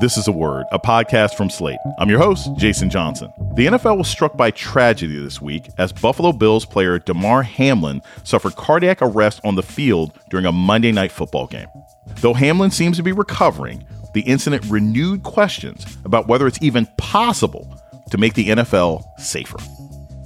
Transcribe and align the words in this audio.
This 0.00 0.16
is 0.16 0.28
a 0.28 0.32
Word, 0.32 0.64
a 0.70 0.78
podcast 0.78 1.34
from 1.34 1.50
Slate. 1.50 1.80
I'm 1.98 2.08
your 2.08 2.20
host, 2.20 2.48
Jason 2.56 2.88
Johnson. 2.88 3.32
The 3.56 3.66
NFL 3.66 3.98
was 3.98 4.06
struck 4.06 4.36
by 4.36 4.52
tragedy 4.52 5.18
this 5.18 5.42
week 5.42 5.70
as 5.76 5.92
Buffalo 5.92 6.30
Bills 6.30 6.64
player 6.64 7.00
Damar 7.00 7.42
Hamlin 7.42 8.00
suffered 8.22 8.54
cardiac 8.54 8.98
arrest 9.02 9.40
on 9.42 9.56
the 9.56 9.62
field 9.62 10.16
during 10.30 10.46
a 10.46 10.52
Monday 10.52 10.92
night 10.92 11.10
football 11.10 11.48
game. 11.48 11.66
Though 12.20 12.32
Hamlin 12.32 12.70
seems 12.70 12.96
to 12.98 13.02
be 13.02 13.10
recovering, 13.10 13.84
the 14.14 14.20
incident 14.20 14.64
renewed 14.66 15.24
questions 15.24 15.84
about 16.04 16.28
whether 16.28 16.46
it's 16.46 16.62
even 16.62 16.86
possible 16.96 17.66
to 18.12 18.18
make 18.18 18.34
the 18.34 18.50
NFL 18.50 19.02
safer. 19.18 19.58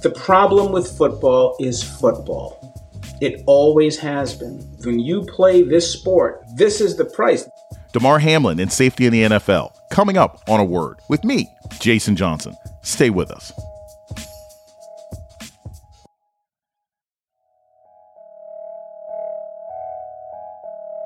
The 0.03 0.11
problem 0.11 0.71
with 0.71 0.95
football 0.95 1.57
is 1.59 1.81
football. 1.81 2.59
It 3.21 3.41
always 3.47 3.97
has 3.97 4.35
been. 4.35 4.59
When 4.83 4.99
you 4.99 5.23
play 5.23 5.63
this 5.63 5.91
sport, 5.91 6.43
this 6.55 6.79
is 6.79 6.95
the 6.95 7.05
price. 7.05 7.49
Damar 7.93 8.17
Hamlin 8.17 8.59
and 8.59 8.73
safety 8.73 9.05
in 9.05 9.13
the 9.13 9.21
NFL. 9.21 9.71
Coming 9.91 10.17
up 10.17 10.41
on 10.49 10.59
a 10.59 10.65
word 10.65 10.97
with 11.09 11.23
me, 11.23 11.47
Jason 11.79 12.15
Johnson. 12.15 12.55
Stay 12.81 13.11
with 13.11 13.29
us. 13.29 13.53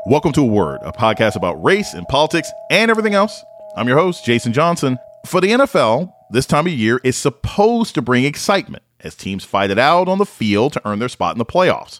Welcome 0.05 0.31
to 0.31 0.41
A 0.41 0.45
Word, 0.45 0.79
a 0.83 0.93
podcast 0.93 1.35
about 1.35 1.61
race 1.61 1.93
and 1.93 2.07
politics 2.07 2.49
and 2.71 2.89
everything 2.89 3.13
else. 3.13 3.43
I'm 3.75 3.89
your 3.89 3.97
host, 3.97 4.23
Jason 4.23 4.53
Johnson. 4.53 4.97
For 5.25 5.41
the 5.41 5.49
NFL, 5.49 6.13
this 6.29 6.45
time 6.45 6.67
of 6.67 6.71
year 6.71 7.01
is 7.03 7.17
supposed 7.17 7.95
to 7.95 8.01
bring 8.01 8.23
excitement 8.23 8.83
as 9.01 9.13
teams 9.13 9.43
fight 9.43 9.71
it 9.71 9.77
out 9.77 10.07
on 10.07 10.19
the 10.19 10.25
field 10.25 10.71
to 10.71 10.87
earn 10.87 10.99
their 10.99 11.09
spot 11.09 11.35
in 11.35 11.37
the 11.37 11.45
playoffs. 11.45 11.99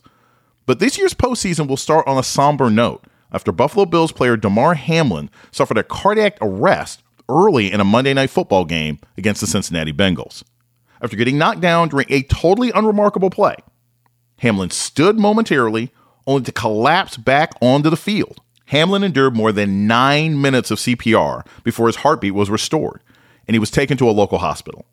But 0.66 0.80
this 0.80 0.98
year's 0.98 1.14
postseason 1.14 1.68
will 1.68 1.76
start 1.76 2.08
on 2.08 2.18
a 2.18 2.24
somber 2.24 2.70
note 2.70 3.04
after 3.32 3.52
Buffalo 3.52 3.86
Bills 3.86 4.12
player 4.12 4.38
Damar 4.38 4.76
Hamlin 4.76 5.30
suffered 5.52 5.78
a 5.78 5.84
cardiac 5.84 6.38
arrest 6.42 7.04
early 7.30 7.72
in 7.72 7.80
a 7.80 7.86
Monday 7.86 8.14
night 8.14 8.30
football 8.30 8.66
game 8.66 9.00
against 9.18 9.42
the 9.42 9.48
Cincinnati 9.48 9.94
Bengals. 9.94 10.44
After 11.02 11.16
getting 11.18 11.38
knocked 11.38 11.62
down 11.62 11.90
during 11.90 12.08
a 12.10 12.24
totally 12.24 12.72
unremarkable 12.72 13.30
play, 13.30 13.56
Hamlin 14.40 14.70
stood 14.70 15.20
momentarily 15.20 15.92
only 16.26 16.44
to 16.44 16.52
collapse 16.52 17.18
back 17.18 17.54
onto 17.62 17.90
the 17.90 17.98
field. 17.98 18.42
Hamlin 18.68 19.04
endured 19.04 19.36
more 19.36 19.52
than 19.52 19.88
nine 19.88 20.42
minutes 20.42 20.72
of 20.72 20.80
CPR 20.80 21.46
before 21.64 21.88
his 21.88 21.98
heartbeat 21.98 22.34
was 22.34 22.50
restored, 22.50 23.02
and 23.48 23.56
he 23.56 23.60
was 23.60 23.72
taken 23.72 23.98
to 23.98 24.10
a 24.10 24.12
local 24.12 24.40
hospital. 24.40 24.86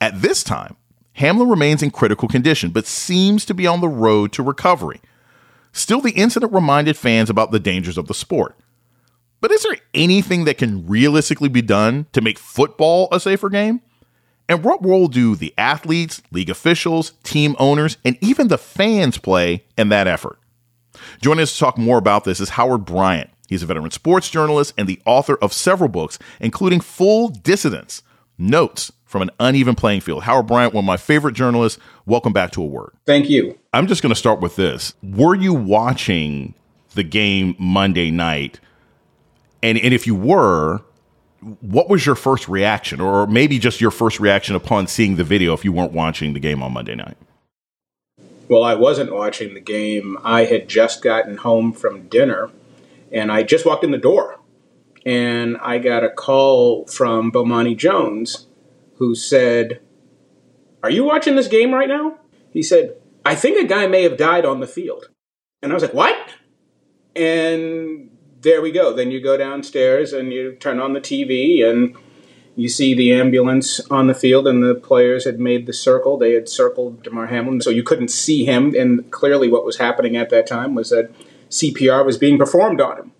At 0.00 0.22
this 0.22 0.42
time, 0.42 0.76
Hamlin 1.14 1.48
remains 1.48 1.82
in 1.82 1.90
critical 1.90 2.28
condition, 2.28 2.70
but 2.70 2.86
seems 2.86 3.44
to 3.44 3.54
be 3.54 3.66
on 3.66 3.80
the 3.80 3.88
road 3.88 4.32
to 4.32 4.42
recovery. 4.42 5.00
Still, 5.74 6.00
the 6.00 6.12
incident 6.12 6.52
reminded 6.52 6.96
fans 6.96 7.28
about 7.28 7.50
the 7.50 7.58
dangers 7.58 7.98
of 7.98 8.06
the 8.06 8.14
sport. 8.14 8.56
But 9.40 9.50
is 9.50 9.64
there 9.64 9.76
anything 9.92 10.44
that 10.44 10.56
can 10.56 10.86
realistically 10.86 11.48
be 11.48 11.62
done 11.62 12.06
to 12.12 12.22
make 12.22 12.38
football 12.38 13.08
a 13.10 13.18
safer 13.18 13.50
game? 13.50 13.82
And 14.48 14.62
what 14.62 14.84
role 14.84 15.08
do 15.08 15.34
the 15.34 15.52
athletes, 15.58 16.22
league 16.30 16.48
officials, 16.48 17.14
team 17.24 17.56
owners, 17.58 17.96
and 18.04 18.16
even 18.20 18.48
the 18.48 18.56
fans 18.56 19.18
play 19.18 19.64
in 19.76 19.88
that 19.88 20.06
effort? 20.06 20.38
Joining 21.20 21.42
us 21.42 21.52
to 21.52 21.58
talk 21.58 21.76
more 21.76 21.98
about 21.98 22.22
this 22.22 22.38
is 22.38 22.50
Howard 22.50 22.84
Bryant. 22.84 23.30
He's 23.48 23.64
a 23.64 23.66
veteran 23.66 23.90
sports 23.90 24.30
journalist 24.30 24.74
and 24.78 24.88
the 24.88 25.02
author 25.04 25.36
of 25.42 25.52
several 25.52 25.88
books, 25.88 26.20
including 26.40 26.80
Full 26.80 27.30
Dissidence 27.30 28.02
Notes 28.38 28.92
from 29.14 29.22
an 29.22 29.30
Uneven 29.38 29.76
Playing 29.76 30.00
Field. 30.00 30.24
Howard 30.24 30.48
Bryant, 30.48 30.74
one 30.74 30.82
of 30.82 30.86
my 30.86 30.96
favorite 30.96 31.36
journalists. 31.36 31.78
Welcome 32.04 32.32
back 32.32 32.50
to 32.50 32.62
A 32.62 32.66
Word. 32.66 32.90
Thank 33.06 33.30
you. 33.30 33.56
I'm 33.72 33.86
just 33.86 34.02
going 34.02 34.10
to 34.10 34.18
start 34.18 34.40
with 34.40 34.56
this. 34.56 34.92
Were 35.04 35.36
you 35.36 35.54
watching 35.54 36.52
the 36.96 37.04
game 37.04 37.54
Monday 37.56 38.10
night? 38.10 38.58
And, 39.62 39.78
and 39.78 39.94
if 39.94 40.08
you 40.08 40.16
were, 40.16 40.80
what 41.60 41.88
was 41.88 42.04
your 42.04 42.16
first 42.16 42.48
reaction, 42.48 43.00
or 43.00 43.28
maybe 43.28 43.60
just 43.60 43.80
your 43.80 43.92
first 43.92 44.18
reaction 44.18 44.56
upon 44.56 44.88
seeing 44.88 45.14
the 45.14 45.22
video 45.22 45.52
if 45.52 45.64
you 45.64 45.70
weren't 45.70 45.92
watching 45.92 46.32
the 46.32 46.40
game 46.40 46.60
on 46.60 46.72
Monday 46.72 46.96
night? 46.96 47.16
Well, 48.48 48.64
I 48.64 48.74
wasn't 48.74 49.14
watching 49.14 49.54
the 49.54 49.60
game. 49.60 50.18
I 50.24 50.46
had 50.46 50.68
just 50.68 51.02
gotten 51.04 51.36
home 51.36 51.72
from 51.72 52.08
dinner 52.08 52.50
and 53.12 53.30
I 53.30 53.44
just 53.44 53.64
walked 53.64 53.84
in 53.84 53.92
the 53.92 53.96
door 53.96 54.40
and 55.06 55.56
I 55.58 55.78
got 55.78 56.02
a 56.02 56.10
call 56.10 56.86
from 56.86 57.30
Bomani 57.30 57.76
Jones 57.76 58.48
who 58.96 59.14
said, 59.14 59.80
Are 60.82 60.90
you 60.90 61.04
watching 61.04 61.36
this 61.36 61.48
game 61.48 61.72
right 61.72 61.88
now? 61.88 62.18
He 62.50 62.62
said, 62.62 62.96
I 63.24 63.34
think 63.34 63.58
a 63.58 63.66
guy 63.66 63.86
may 63.86 64.02
have 64.02 64.16
died 64.16 64.44
on 64.44 64.60
the 64.60 64.66
field. 64.66 65.08
And 65.62 65.72
I 65.72 65.74
was 65.74 65.82
like, 65.82 65.94
What? 65.94 66.16
And 67.16 68.10
there 68.40 68.60
we 68.60 68.72
go. 68.72 68.92
Then 68.92 69.10
you 69.10 69.22
go 69.22 69.36
downstairs 69.36 70.12
and 70.12 70.32
you 70.32 70.56
turn 70.56 70.80
on 70.80 70.92
the 70.92 71.00
TV 71.00 71.68
and 71.68 71.96
you 72.56 72.68
see 72.68 72.94
the 72.94 73.12
ambulance 73.12 73.80
on 73.90 74.06
the 74.06 74.14
field, 74.14 74.46
and 74.46 74.62
the 74.62 74.76
players 74.76 75.24
had 75.24 75.40
made 75.40 75.66
the 75.66 75.72
circle. 75.72 76.16
They 76.16 76.34
had 76.34 76.48
circled 76.48 77.02
Damar 77.02 77.26
Hamlin, 77.26 77.60
so 77.60 77.70
you 77.70 77.82
couldn't 77.82 78.08
see 78.08 78.44
him. 78.44 78.74
And 78.76 79.10
clearly, 79.10 79.48
what 79.48 79.64
was 79.64 79.78
happening 79.78 80.16
at 80.16 80.30
that 80.30 80.46
time 80.46 80.74
was 80.74 80.90
that 80.90 81.10
CPR 81.50 82.04
was 82.06 82.16
being 82.16 82.38
performed 82.38 82.80
on 82.80 82.96
him. 82.98 83.12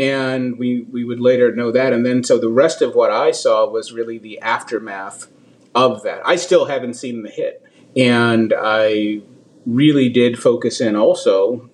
And 0.00 0.58
we, 0.58 0.86
we 0.90 1.04
would 1.04 1.20
later 1.20 1.54
know 1.54 1.70
that. 1.72 1.92
And 1.92 2.06
then, 2.06 2.24
so 2.24 2.38
the 2.38 2.48
rest 2.48 2.80
of 2.80 2.94
what 2.94 3.10
I 3.10 3.32
saw 3.32 3.68
was 3.68 3.92
really 3.92 4.16
the 4.16 4.40
aftermath 4.40 5.28
of 5.74 6.02
that. 6.04 6.22
I 6.24 6.36
still 6.36 6.64
haven't 6.64 6.94
seen 6.94 7.22
the 7.22 7.28
hit. 7.28 7.62
And 7.94 8.54
I 8.58 9.20
really 9.66 10.08
did 10.08 10.38
focus 10.38 10.80
in 10.80 10.96
also 10.96 11.68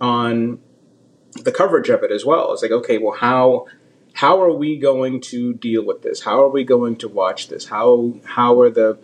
on 0.00 0.60
the 1.42 1.52
coverage 1.52 1.90
of 1.90 2.02
it 2.02 2.10
as 2.10 2.24
well. 2.24 2.54
It's 2.54 2.62
like, 2.62 2.70
okay, 2.70 2.96
well, 2.96 3.16
how 3.18 3.66
how 4.14 4.40
are 4.42 4.52
we 4.52 4.78
going 4.78 5.20
to 5.20 5.54
deal 5.54 5.84
with 5.84 6.02
this? 6.02 6.22
How 6.22 6.42
are 6.42 6.48
we 6.48 6.64
going 6.64 6.96
to 6.96 7.08
watch 7.08 7.48
this? 7.48 7.66
How 7.66 8.14
how 8.24 8.60
are 8.60 8.70
the 8.70 8.98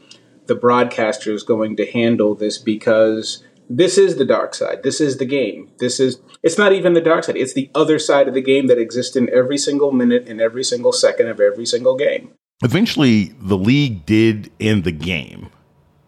the 0.46 0.56
broadcasters 0.56 1.46
going 1.46 1.76
to 1.76 1.86
handle 1.90 2.34
this? 2.34 2.58
Because 2.58 3.44
this 3.68 3.98
is 3.98 4.16
the 4.16 4.24
dark 4.24 4.54
side. 4.54 4.82
This 4.82 5.00
is 5.00 5.18
the 5.18 5.24
game. 5.24 5.70
This 5.78 6.00
is 6.00 6.20
it's 6.42 6.58
not 6.58 6.72
even 6.72 6.94
the 6.94 7.00
dark 7.00 7.24
side. 7.24 7.36
It's 7.36 7.54
the 7.54 7.70
other 7.74 7.98
side 7.98 8.28
of 8.28 8.34
the 8.34 8.42
game 8.42 8.66
that 8.66 8.78
exists 8.78 9.16
in 9.16 9.30
every 9.30 9.58
single 9.58 9.92
minute 9.92 10.28
and 10.28 10.40
every 10.40 10.64
single 10.64 10.92
second 10.92 11.28
of 11.28 11.40
every 11.40 11.66
single 11.66 11.96
game. 11.96 12.32
Eventually, 12.62 13.34
the 13.40 13.56
league 13.56 14.06
did 14.06 14.50
end 14.60 14.84
the 14.84 14.92
game, 14.92 15.50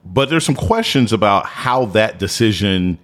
but 0.04 0.30
there's 0.30 0.44
some 0.44 0.54
questions 0.54 1.12
about 1.12 1.46
how 1.46 1.86
that 1.86 2.18
decision 2.18 2.98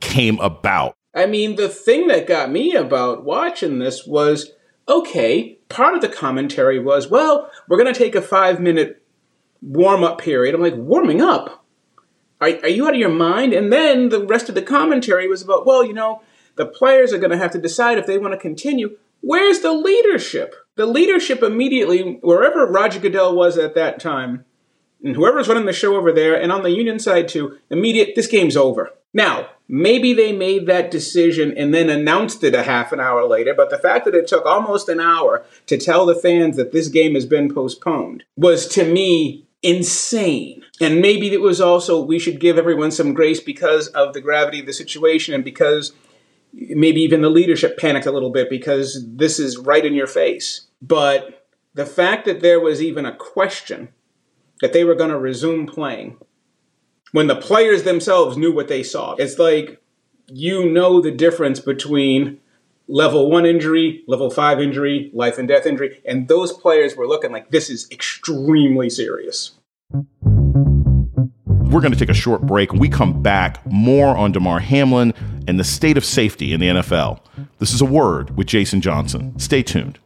came 0.00 0.38
about. 0.40 0.94
I 1.14 1.26
mean, 1.26 1.56
the 1.56 1.68
thing 1.68 2.08
that 2.08 2.26
got 2.26 2.50
me 2.50 2.74
about 2.74 3.24
watching 3.24 3.78
this 3.78 4.06
was 4.06 4.52
okay, 4.88 5.58
part 5.68 5.94
of 5.94 6.00
the 6.00 6.08
commentary 6.08 6.78
was, 6.78 7.08
well, 7.08 7.50
we're 7.68 7.78
going 7.78 7.92
to 7.92 7.98
take 7.98 8.14
a 8.14 8.22
five 8.22 8.60
minute 8.60 9.02
warm 9.62 10.04
up 10.04 10.20
period. 10.20 10.54
I'm 10.54 10.60
like, 10.60 10.74
warming 10.76 11.20
up? 11.20 11.59
Are, 12.40 12.48
are 12.48 12.68
you 12.68 12.86
out 12.86 12.94
of 12.94 13.00
your 13.00 13.10
mind? 13.10 13.52
And 13.52 13.72
then 13.72 14.08
the 14.08 14.24
rest 14.24 14.48
of 14.48 14.54
the 14.54 14.62
commentary 14.62 15.28
was 15.28 15.42
about, 15.42 15.66
well, 15.66 15.84
you 15.84 15.92
know, 15.92 16.22
the 16.56 16.66
players 16.66 17.12
are 17.12 17.18
going 17.18 17.30
to 17.30 17.38
have 17.38 17.52
to 17.52 17.58
decide 17.58 17.98
if 17.98 18.06
they 18.06 18.18
want 18.18 18.32
to 18.32 18.38
continue. 18.38 18.96
Where's 19.20 19.60
the 19.60 19.72
leadership? 19.72 20.54
The 20.76 20.86
leadership 20.86 21.42
immediately, 21.42 22.18
wherever 22.22 22.66
Roger 22.66 23.00
Goodell 23.00 23.34
was 23.34 23.58
at 23.58 23.74
that 23.74 24.00
time, 24.00 24.44
and 25.02 25.14
whoever's 25.14 25.48
running 25.48 25.66
the 25.66 25.72
show 25.72 25.96
over 25.96 26.12
there, 26.12 26.40
and 26.40 26.50
on 26.50 26.62
the 26.62 26.70
union 26.70 26.98
side 26.98 27.28
too, 27.28 27.58
immediate, 27.70 28.14
this 28.16 28.26
game's 28.26 28.56
over. 28.56 28.90
Now, 29.12 29.48
maybe 29.68 30.12
they 30.12 30.32
made 30.32 30.66
that 30.66 30.90
decision 30.90 31.52
and 31.56 31.74
then 31.74 31.90
announced 31.90 32.44
it 32.44 32.54
a 32.54 32.62
half 32.62 32.92
an 32.92 33.00
hour 33.00 33.26
later, 33.26 33.54
but 33.54 33.70
the 33.70 33.78
fact 33.78 34.04
that 34.04 34.14
it 34.14 34.26
took 34.26 34.46
almost 34.46 34.88
an 34.88 35.00
hour 35.00 35.44
to 35.66 35.76
tell 35.76 36.06
the 36.06 36.14
fans 36.14 36.56
that 36.56 36.72
this 36.72 36.88
game 36.88 37.14
has 37.14 37.26
been 37.26 37.52
postponed 37.52 38.24
was 38.36 38.68
to 38.68 38.84
me 38.84 39.46
insane. 39.62 40.62
And 40.80 41.00
maybe 41.00 41.32
it 41.32 41.40
was 41.40 41.60
also 41.60 42.02
we 42.02 42.18
should 42.18 42.40
give 42.40 42.58
everyone 42.58 42.90
some 42.90 43.14
grace 43.14 43.40
because 43.40 43.88
of 43.88 44.12
the 44.14 44.20
gravity 44.20 44.60
of 44.60 44.66
the 44.66 44.72
situation 44.72 45.34
and 45.34 45.44
because 45.44 45.92
maybe 46.52 47.00
even 47.00 47.20
the 47.20 47.30
leadership 47.30 47.78
panicked 47.78 48.06
a 48.06 48.12
little 48.12 48.30
bit 48.30 48.50
because 48.50 49.06
this 49.06 49.38
is 49.38 49.58
right 49.58 49.84
in 49.84 49.94
your 49.94 50.06
face. 50.06 50.66
But 50.80 51.46
the 51.74 51.86
fact 51.86 52.24
that 52.24 52.40
there 52.40 52.60
was 52.60 52.82
even 52.82 53.04
a 53.06 53.14
question 53.14 53.90
that 54.60 54.72
they 54.72 54.84
were 54.84 54.94
going 54.94 55.10
to 55.10 55.18
resume 55.18 55.66
playing 55.66 56.18
when 57.12 57.26
the 57.26 57.36
players 57.36 57.82
themselves 57.82 58.36
knew 58.36 58.52
what 58.52 58.68
they 58.68 58.82
saw. 58.82 59.14
It's 59.14 59.38
like 59.38 59.80
you 60.26 60.70
know 60.70 61.00
the 61.00 61.10
difference 61.10 61.60
between 61.60 62.38
level 62.90 63.30
one 63.30 63.46
injury, 63.46 64.02
level 64.08 64.30
five 64.30 64.60
injury, 64.60 65.10
life 65.14 65.38
and 65.38 65.48
death 65.48 65.64
injury, 65.64 66.02
and 66.04 66.28
those 66.28 66.52
players 66.52 66.96
were 66.96 67.06
looking 67.06 67.30
like 67.30 67.50
this 67.50 67.70
is 67.70 67.88
extremely 67.90 68.90
serious. 68.90 69.52
We're 69.92 71.80
going 71.80 71.92
to 71.92 71.98
take 71.98 72.08
a 72.08 72.14
short 72.14 72.42
break. 72.42 72.72
We 72.72 72.88
come 72.88 73.22
back, 73.22 73.64
more 73.64 74.16
on 74.16 74.32
Damar 74.32 74.58
Hamlin 74.58 75.14
and 75.46 75.58
the 75.58 75.64
state 75.64 75.96
of 75.96 76.04
safety 76.04 76.52
in 76.52 76.60
the 76.60 76.66
NFL. 76.66 77.20
This 77.60 77.72
is 77.72 77.80
a 77.80 77.84
word 77.84 78.36
with 78.36 78.48
Jason 78.48 78.80
Johnson. 78.80 79.38
Stay 79.38 79.62
tuned. 79.62 80.00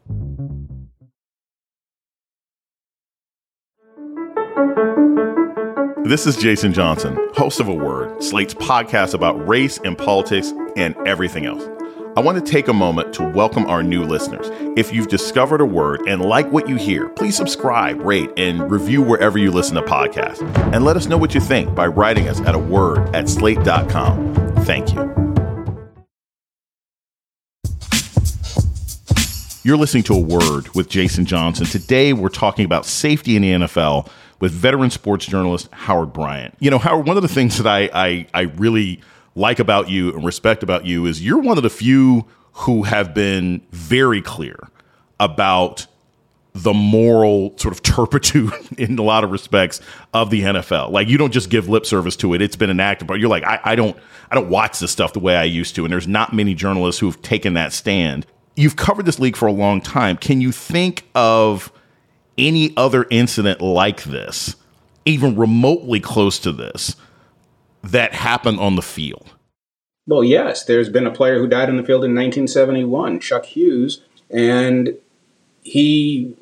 This 6.04 6.26
is 6.26 6.36
Jason 6.36 6.74
Johnson, 6.74 7.18
host 7.32 7.60
of 7.60 7.68
A 7.68 7.74
Word, 7.74 8.22
Slate's 8.22 8.52
podcast 8.52 9.14
about 9.14 9.48
race 9.48 9.78
and 9.84 9.96
politics 9.96 10.52
and 10.76 10.94
everything 11.06 11.46
else. 11.46 11.73
I 12.16 12.20
want 12.20 12.38
to 12.38 12.52
take 12.52 12.68
a 12.68 12.72
moment 12.72 13.12
to 13.14 13.24
welcome 13.24 13.66
our 13.66 13.82
new 13.82 14.04
listeners. 14.04 14.46
If 14.78 14.92
you've 14.92 15.08
discovered 15.08 15.60
a 15.60 15.64
word 15.64 16.02
and 16.06 16.22
like 16.22 16.52
what 16.52 16.68
you 16.68 16.76
hear, 16.76 17.08
please 17.08 17.36
subscribe, 17.36 18.00
rate, 18.02 18.30
and 18.36 18.70
review 18.70 19.02
wherever 19.02 19.36
you 19.36 19.50
listen 19.50 19.74
to 19.74 19.82
podcasts. 19.82 20.40
And 20.72 20.84
let 20.84 20.96
us 20.96 21.08
know 21.08 21.18
what 21.18 21.34
you 21.34 21.40
think 21.40 21.74
by 21.74 21.88
writing 21.88 22.28
us 22.28 22.40
at 22.42 22.54
a 22.54 22.58
word 22.58 23.12
at 23.16 23.28
slate.com. 23.28 24.32
Thank 24.64 24.94
you. 24.94 25.00
You're 29.64 29.76
listening 29.76 30.04
to 30.04 30.14
A 30.14 30.20
Word 30.20 30.72
with 30.76 30.88
Jason 30.88 31.24
Johnson. 31.24 31.66
Today, 31.66 32.12
we're 32.12 32.28
talking 32.28 32.64
about 32.64 32.86
safety 32.86 33.34
in 33.34 33.42
the 33.42 33.50
NFL 33.66 34.08
with 34.38 34.52
veteran 34.52 34.90
sports 34.90 35.26
journalist 35.26 35.68
Howard 35.72 36.12
Bryant. 36.12 36.54
You 36.60 36.70
know, 36.70 36.78
Howard, 36.78 37.08
one 37.08 37.16
of 37.16 37.24
the 37.24 37.28
things 37.28 37.58
that 37.58 37.66
I, 37.66 37.90
I, 37.92 38.26
I 38.32 38.40
really 38.42 39.00
like 39.34 39.58
about 39.58 39.88
you 39.88 40.14
and 40.14 40.24
respect 40.24 40.62
about 40.62 40.86
you 40.86 41.06
is 41.06 41.24
you're 41.24 41.40
one 41.40 41.56
of 41.56 41.62
the 41.62 41.70
few 41.70 42.26
who 42.52 42.84
have 42.84 43.14
been 43.14 43.60
very 43.70 44.22
clear 44.22 44.58
about 45.18 45.86
the 46.52 46.72
moral 46.72 47.56
sort 47.58 47.74
of 47.74 47.82
turpitude 47.82 48.52
in 48.78 48.96
a 48.98 49.02
lot 49.02 49.24
of 49.24 49.32
respects 49.32 49.80
of 50.12 50.30
the 50.30 50.42
NFL. 50.42 50.90
Like 50.90 51.08
you 51.08 51.18
don't 51.18 51.32
just 51.32 51.50
give 51.50 51.68
lip 51.68 51.84
service 51.84 52.16
to 52.16 52.34
it. 52.34 52.42
It's 52.42 52.56
been 52.56 52.70
enacted, 52.70 53.08
but 53.08 53.14
you're 53.14 53.28
like, 53.28 53.44
I, 53.44 53.60
I 53.64 53.74
don't 53.74 53.96
I 54.30 54.34
don't 54.34 54.48
watch 54.48 54.78
this 54.78 54.90
stuff 54.90 55.12
the 55.12 55.20
way 55.20 55.36
I 55.36 55.44
used 55.44 55.74
to. 55.76 55.84
And 55.84 55.92
there's 55.92 56.08
not 56.08 56.32
many 56.32 56.54
journalists 56.54 57.00
who've 57.00 57.20
taken 57.22 57.54
that 57.54 57.72
stand 57.72 58.26
you've 58.56 58.76
covered 58.76 59.06
this 59.06 59.18
league 59.18 59.36
for 59.36 59.46
a 59.46 59.52
long 59.52 59.80
time. 59.80 60.16
Can 60.16 60.40
you 60.40 60.52
think 60.52 61.08
of 61.14 61.72
any 62.38 62.76
other 62.76 63.06
incident 63.10 63.60
like 63.60 64.04
this, 64.04 64.56
even 65.04 65.36
remotely 65.36 66.00
close 66.00 66.38
to 66.40 66.52
this, 66.52 66.96
that 67.84 68.14
happened 68.14 68.60
on 68.60 68.76
the 68.76 68.82
field? 68.82 69.34
Well, 70.06 70.24
yes. 70.24 70.64
There's 70.64 70.88
been 70.88 71.06
a 71.06 71.10
player 71.10 71.38
who 71.38 71.46
died 71.46 71.68
in 71.68 71.76
the 71.76 71.82
field 71.82 72.04
in 72.04 72.14
1971, 72.14 73.20
Chuck 73.20 73.46
Hughes, 73.46 74.02
and 74.30 74.96
he 75.62 76.36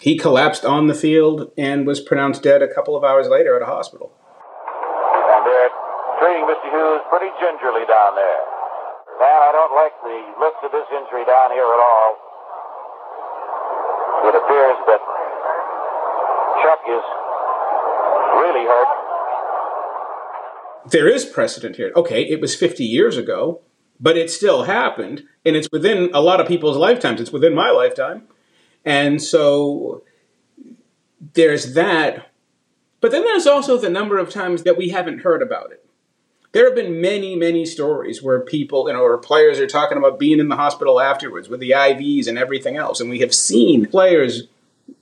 he 0.00 0.16
collapsed 0.16 0.64
on 0.64 0.88
the 0.88 0.94
field 0.94 1.50
and 1.56 1.86
was 1.86 2.00
pronounced 2.00 2.42
dead 2.42 2.62
a 2.62 2.68
couple 2.72 2.96
of 2.96 3.04
hours 3.04 3.28
later 3.28 3.56
at 3.56 3.62
a 3.62 3.66
hospital. 3.66 4.12
And 4.12 5.42
they're 5.44 5.72
treating 6.20 6.44
Mr. 6.44 6.68
Hughes 6.68 7.02
pretty 7.08 7.32
gingerly 7.40 7.84
down 7.88 8.12
there. 8.16 8.40
Man, 9.16 9.40
I 9.40 9.52
don't 9.56 9.72
like 9.72 9.96
the 10.04 10.18
looks 10.40 10.60
of 10.64 10.72
this 10.72 10.88
injury 10.92 11.24
down 11.24 11.52
here 11.52 11.64
at 11.64 11.80
all. 11.80 12.10
It 14.28 14.34
appears 14.36 14.78
that 14.88 15.00
Chuck 16.60 16.82
is 16.88 17.04
really 18.40 18.64
hurt. 18.68 19.05
There 20.90 21.08
is 21.08 21.24
precedent 21.24 21.76
here. 21.76 21.92
Okay, 21.96 22.22
it 22.22 22.40
was 22.40 22.54
50 22.54 22.84
years 22.84 23.16
ago, 23.16 23.60
but 23.98 24.16
it 24.16 24.30
still 24.30 24.64
happened, 24.64 25.24
and 25.44 25.56
it's 25.56 25.68
within 25.72 26.10
a 26.12 26.20
lot 26.20 26.40
of 26.40 26.46
people's 26.46 26.76
lifetimes. 26.76 27.20
It's 27.20 27.32
within 27.32 27.54
my 27.54 27.70
lifetime. 27.70 28.22
And 28.84 29.22
so 29.22 30.04
there's 31.34 31.74
that. 31.74 32.30
But 33.00 33.10
then 33.10 33.24
there's 33.24 33.46
also 33.46 33.76
the 33.76 33.90
number 33.90 34.18
of 34.18 34.30
times 34.30 34.62
that 34.62 34.76
we 34.76 34.90
haven't 34.90 35.20
heard 35.20 35.42
about 35.42 35.72
it. 35.72 35.84
There 36.52 36.64
have 36.64 36.74
been 36.74 37.00
many, 37.00 37.36
many 37.36 37.66
stories 37.66 38.22
where 38.22 38.40
people, 38.40 38.88
you 38.88 38.94
know, 38.94 39.02
or 39.02 39.18
players 39.18 39.58
are 39.58 39.66
talking 39.66 39.98
about 39.98 40.18
being 40.18 40.40
in 40.40 40.48
the 40.48 40.56
hospital 40.56 41.00
afterwards 41.00 41.48
with 41.48 41.60
the 41.60 41.72
IVs 41.72 42.26
and 42.26 42.38
everything 42.38 42.76
else. 42.76 43.00
And 43.00 43.10
we 43.10 43.18
have 43.18 43.34
seen 43.34 43.86
players 43.86 44.44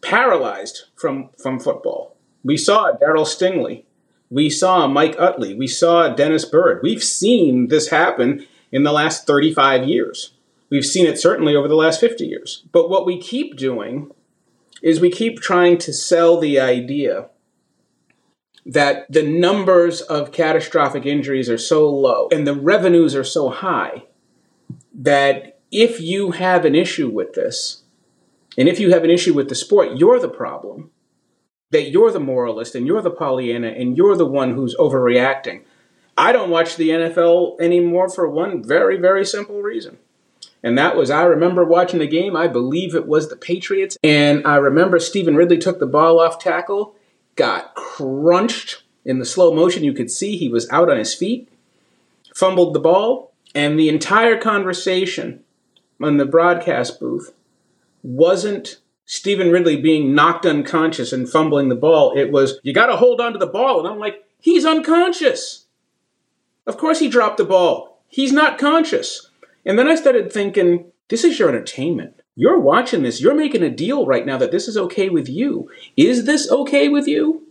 paralyzed 0.01 0.85
from, 0.97 1.31
from 1.41 1.61
football. 1.61 2.17
We 2.43 2.57
saw 2.57 2.93
Darryl 2.93 3.25
Stingley. 3.25 3.85
We 4.35 4.51
saw 4.51 4.89
Mike 4.89 5.15
Utley. 5.17 5.55
We 5.55 5.69
saw 5.69 6.09
Dennis 6.09 6.45
Byrd. 6.45 6.81
We've 6.83 7.05
seen 7.05 7.69
this 7.69 7.91
happen 7.91 8.45
in 8.73 8.83
the 8.83 8.91
last 8.91 9.29
35 9.29 9.87
years. 9.87 10.33
We've 10.71 10.85
seen 10.85 11.07
it 11.07 11.21
certainly 11.21 11.55
over 11.55 11.69
the 11.69 11.77
last 11.77 12.01
50 12.01 12.27
years. 12.27 12.65
But 12.73 12.91
what 12.91 13.07
we 13.07 13.17
keep 13.21 13.57
doing 13.57 14.11
is 14.83 14.99
we 14.99 15.13
keep 15.13 15.39
trying 15.39 15.79
to 15.79 15.93
sell 15.93 16.41
the 16.41 16.59
idea 16.59 17.29
that 18.67 19.07
the 19.09 19.23
numbers 19.23 20.01
of 20.01 20.33
catastrophic 20.33 21.07
injuries 21.07 21.49
are 21.49 21.57
so 21.57 21.89
low 21.89 22.27
and 22.33 22.45
the 22.45 22.57
revenues 22.57 23.15
are 23.15 23.23
so 23.23 23.51
high 23.51 24.03
that 24.93 25.61
if 25.71 26.01
you 26.01 26.33
have 26.33 26.65
an 26.65 26.75
issue 26.75 27.09
with 27.09 27.35
this, 27.35 27.85
and 28.59 28.69
if 28.69 28.81
you 28.81 28.91
have 28.91 29.05
an 29.05 29.11
issue 29.11 29.33
with 29.33 29.49
the 29.49 29.55
sport, 29.55 29.97
you're 29.97 30.19
the 30.19 30.29
problem. 30.29 30.91
That 31.71 31.91
you're 31.91 32.13
the 32.13 32.21
moralist 32.21 32.75
and 32.75 32.87
you're 32.87 33.03
the 33.03 33.11
Pollyanna 33.11 33.69
and 33.69 33.97
you're 33.97 34.17
the 34.17 34.27
one 34.27 34.55
who's 34.55 34.77
overreacting. 34.77 35.63
I 36.17 36.31
don't 36.31 36.51
watch 36.51 36.77
the 36.77 36.91
NFL 36.91 37.61
anymore 37.61 38.09
for 38.09 38.29
one 38.29 38.63
very, 38.63 38.97
very 38.97 39.25
simple 39.25 39.61
reason. 39.61 39.99
And 40.63 40.79
that 40.79 40.97
was 40.97 41.11
I 41.11 41.25
remember 41.25 41.65
watching 41.65 41.99
the 41.99 42.07
game. 42.07 42.37
I 42.37 42.47
believe 42.47 42.95
it 42.95 43.09
was 43.09 43.29
the 43.29 43.37
Patriots. 43.37 43.99
And 44.05 44.47
I 44.47 44.57
remember 44.57 44.99
Stevan 44.99 45.37
Ridley 45.37 45.59
took 45.59 45.79
the 45.81 45.87
ball 45.87 46.21
off 46.21 46.39
tackle 46.39 46.95
got 47.37 47.75
crunched 47.75 48.83
in 49.05 49.19
the 49.19 49.25
slow 49.25 49.55
motion. 49.55 49.85
You 49.85 49.93
could 49.93 50.11
see 50.11 50.37
he 50.37 50.49
was 50.49 50.69
out 50.71 50.91
on 50.91 50.99
his 50.99 51.15
feet, 51.15 51.49
fumbled 52.35 52.75
the 52.75 52.81
ball, 52.81 53.33
and 53.55 53.79
the 53.79 53.89
entire 53.89 54.39
conversation 54.39 55.43
on 56.03 56.17
the 56.17 56.25
broadcast 56.25 57.01
booth 57.01 57.33
wasn't 58.03 58.81
Stevan 59.07 59.51
Ridley 59.51 59.81
being 59.81 60.15
knocked 60.15 60.47
unconscious 60.47 61.13
and 61.13 61.29
fumbling 61.29 61.69
the 61.69 61.75
ball. 61.75 62.17
It 62.17 62.33
was, 62.33 62.59
you 62.63 62.73
got 62.73 62.87
to 62.87 62.97
hold 62.97 63.21
on 63.21 63.33
to 63.33 63.39
the 63.39 63.47
ball. 63.47 63.79
And 63.79 63.89
I'm 63.89 63.99
like, 63.99 64.25
he's 64.41 64.65
unconscious. 64.65 65.67
Of 66.67 66.79
course 66.79 67.01
he 67.01 67.09
dropped 67.09 67.37
the 67.37 67.45
ball. 67.45 68.01
He's 68.09 68.33
not 68.33 68.59
conscious. 68.59 69.31
And 69.67 69.79
then 69.79 69.89
I 69.89 69.95
started 69.95 70.33
thinking, 70.33 70.93
this 71.09 71.25
is 71.25 71.39
your 71.39 71.49
entertainment. 71.49 72.21
You're 72.37 72.59
watching 72.59 73.03
this. 73.03 73.21
You're 73.21 73.35
making 73.35 73.63
a 73.63 73.71
deal 73.71 74.07
right 74.07 74.27
now 74.27 74.39
that 74.39 74.51
this 74.51 74.67
is 74.67 74.77
okay 74.77 75.09
with 75.09 75.29
you. 75.29 75.71
Is 75.97 76.25
this 76.25 76.51
okay 76.51 76.89
with 76.89 77.07
you? 77.07 77.47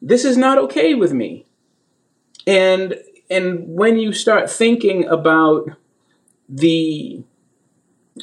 This 0.00 0.24
is 0.24 0.36
not 0.36 0.58
okay 0.58 0.94
with 0.94 1.12
me. 1.12 1.46
And 2.46 2.96
and 3.28 3.64
when 3.66 3.98
you 3.98 4.12
start 4.12 4.48
thinking 4.48 5.04
about 5.06 5.70
the 6.48 7.24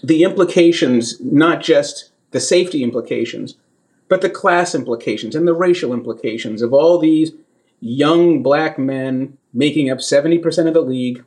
the 0.01 0.23
implications, 0.23 1.19
not 1.21 1.61
just 1.61 2.12
the 2.33 2.39
safety 2.39 2.83
implications, 2.83 3.55
but 4.09 4.21
the 4.21 4.29
class 4.29 4.75
implications 4.75 5.33
and 5.33 5.47
the 5.47 5.53
racial 5.53 5.93
implications 5.93 6.61
of 6.61 6.73
all 6.73 6.99
these 6.99 7.31
young 7.79 8.43
black 8.43 8.77
men 8.77 9.37
making 9.53 9.89
up 9.89 9.99
70% 9.99 10.67
of 10.67 10.73
the 10.73 10.81
league 10.81 11.23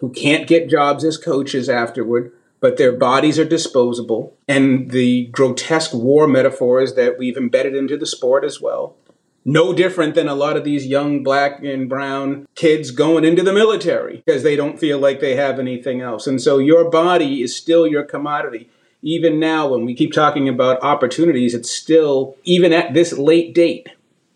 who 0.00 0.10
can't 0.10 0.48
get 0.48 0.68
jobs 0.68 1.04
as 1.04 1.16
coaches 1.16 1.68
afterward, 1.68 2.32
but 2.60 2.76
their 2.76 2.92
bodies 2.92 3.38
are 3.38 3.44
disposable, 3.44 4.36
and 4.48 4.90
the 4.90 5.26
grotesque 5.26 5.94
war 5.94 6.26
metaphors 6.26 6.94
that 6.94 7.18
we've 7.18 7.36
embedded 7.36 7.74
into 7.74 7.96
the 7.96 8.06
sport 8.06 8.44
as 8.44 8.60
well. 8.60 8.96
No 9.44 9.72
different 9.72 10.16
than 10.16 10.28
a 10.28 10.34
lot 10.34 10.56
of 10.56 10.64
these 10.64 10.86
young 10.86 11.22
black 11.22 11.62
and 11.62 11.88
brown 11.88 12.48
kids 12.56 12.90
going 12.90 13.24
into 13.24 13.44
the 13.44 13.52
military 13.52 14.22
because 14.26 14.42
they 14.42 14.56
don't 14.56 14.80
feel 14.80 14.98
like 14.98 15.20
they 15.20 15.36
have 15.36 15.60
anything 15.60 16.00
else. 16.00 16.26
And 16.26 16.42
so 16.42 16.58
your 16.58 16.90
body 16.90 17.42
is 17.42 17.54
still 17.54 17.86
your 17.86 18.02
commodity. 18.02 18.68
Even 19.06 19.38
now, 19.38 19.68
when 19.68 19.84
we 19.84 19.94
keep 19.94 20.12
talking 20.12 20.48
about 20.48 20.82
opportunities, 20.82 21.54
it's 21.54 21.70
still, 21.70 22.36
even 22.42 22.72
at 22.72 22.92
this 22.92 23.16
late 23.16 23.54
date, 23.54 23.90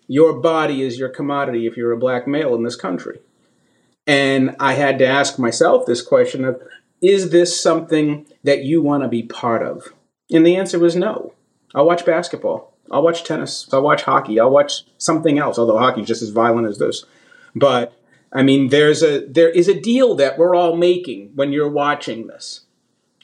your 0.06 0.32
body 0.32 0.82
is 0.82 0.96
your 0.96 1.08
commodity 1.08 1.66
if 1.66 1.76
you're 1.76 1.90
a 1.90 1.98
black 1.98 2.28
male 2.28 2.54
in 2.54 2.62
this 2.62 2.76
country. 2.76 3.18
And 4.06 4.54
I 4.60 4.74
had 4.74 4.96
to 5.00 5.06
ask 5.08 5.40
myself 5.40 5.86
this 5.86 6.02
question 6.02 6.44
of 6.44 6.62
is 7.02 7.30
this 7.30 7.60
something 7.60 8.28
that 8.44 8.62
you 8.62 8.80
want 8.80 9.02
to 9.02 9.08
be 9.08 9.24
part 9.24 9.64
of? 9.64 9.92
And 10.30 10.46
the 10.46 10.54
answer 10.54 10.78
was 10.78 10.94
no. 10.94 11.34
I'll 11.74 11.84
watch 11.86 12.06
basketball. 12.06 12.72
I'll 12.92 13.02
watch 13.02 13.24
tennis. 13.24 13.68
I'll 13.72 13.82
watch 13.82 14.04
hockey. 14.04 14.38
I'll 14.38 14.50
watch 14.50 14.84
something 14.98 15.36
else, 15.36 15.58
although 15.58 15.78
hockey's 15.78 16.06
just 16.06 16.22
as 16.22 16.30
violent 16.30 16.68
as 16.68 16.78
this. 16.78 17.04
But 17.56 17.92
I 18.32 18.44
mean, 18.44 18.68
there's 18.68 19.02
a 19.02 19.26
there 19.26 19.50
is 19.50 19.66
a 19.66 19.80
deal 19.80 20.14
that 20.14 20.38
we're 20.38 20.54
all 20.54 20.76
making 20.76 21.32
when 21.34 21.52
you're 21.52 21.68
watching 21.68 22.28
this. 22.28 22.66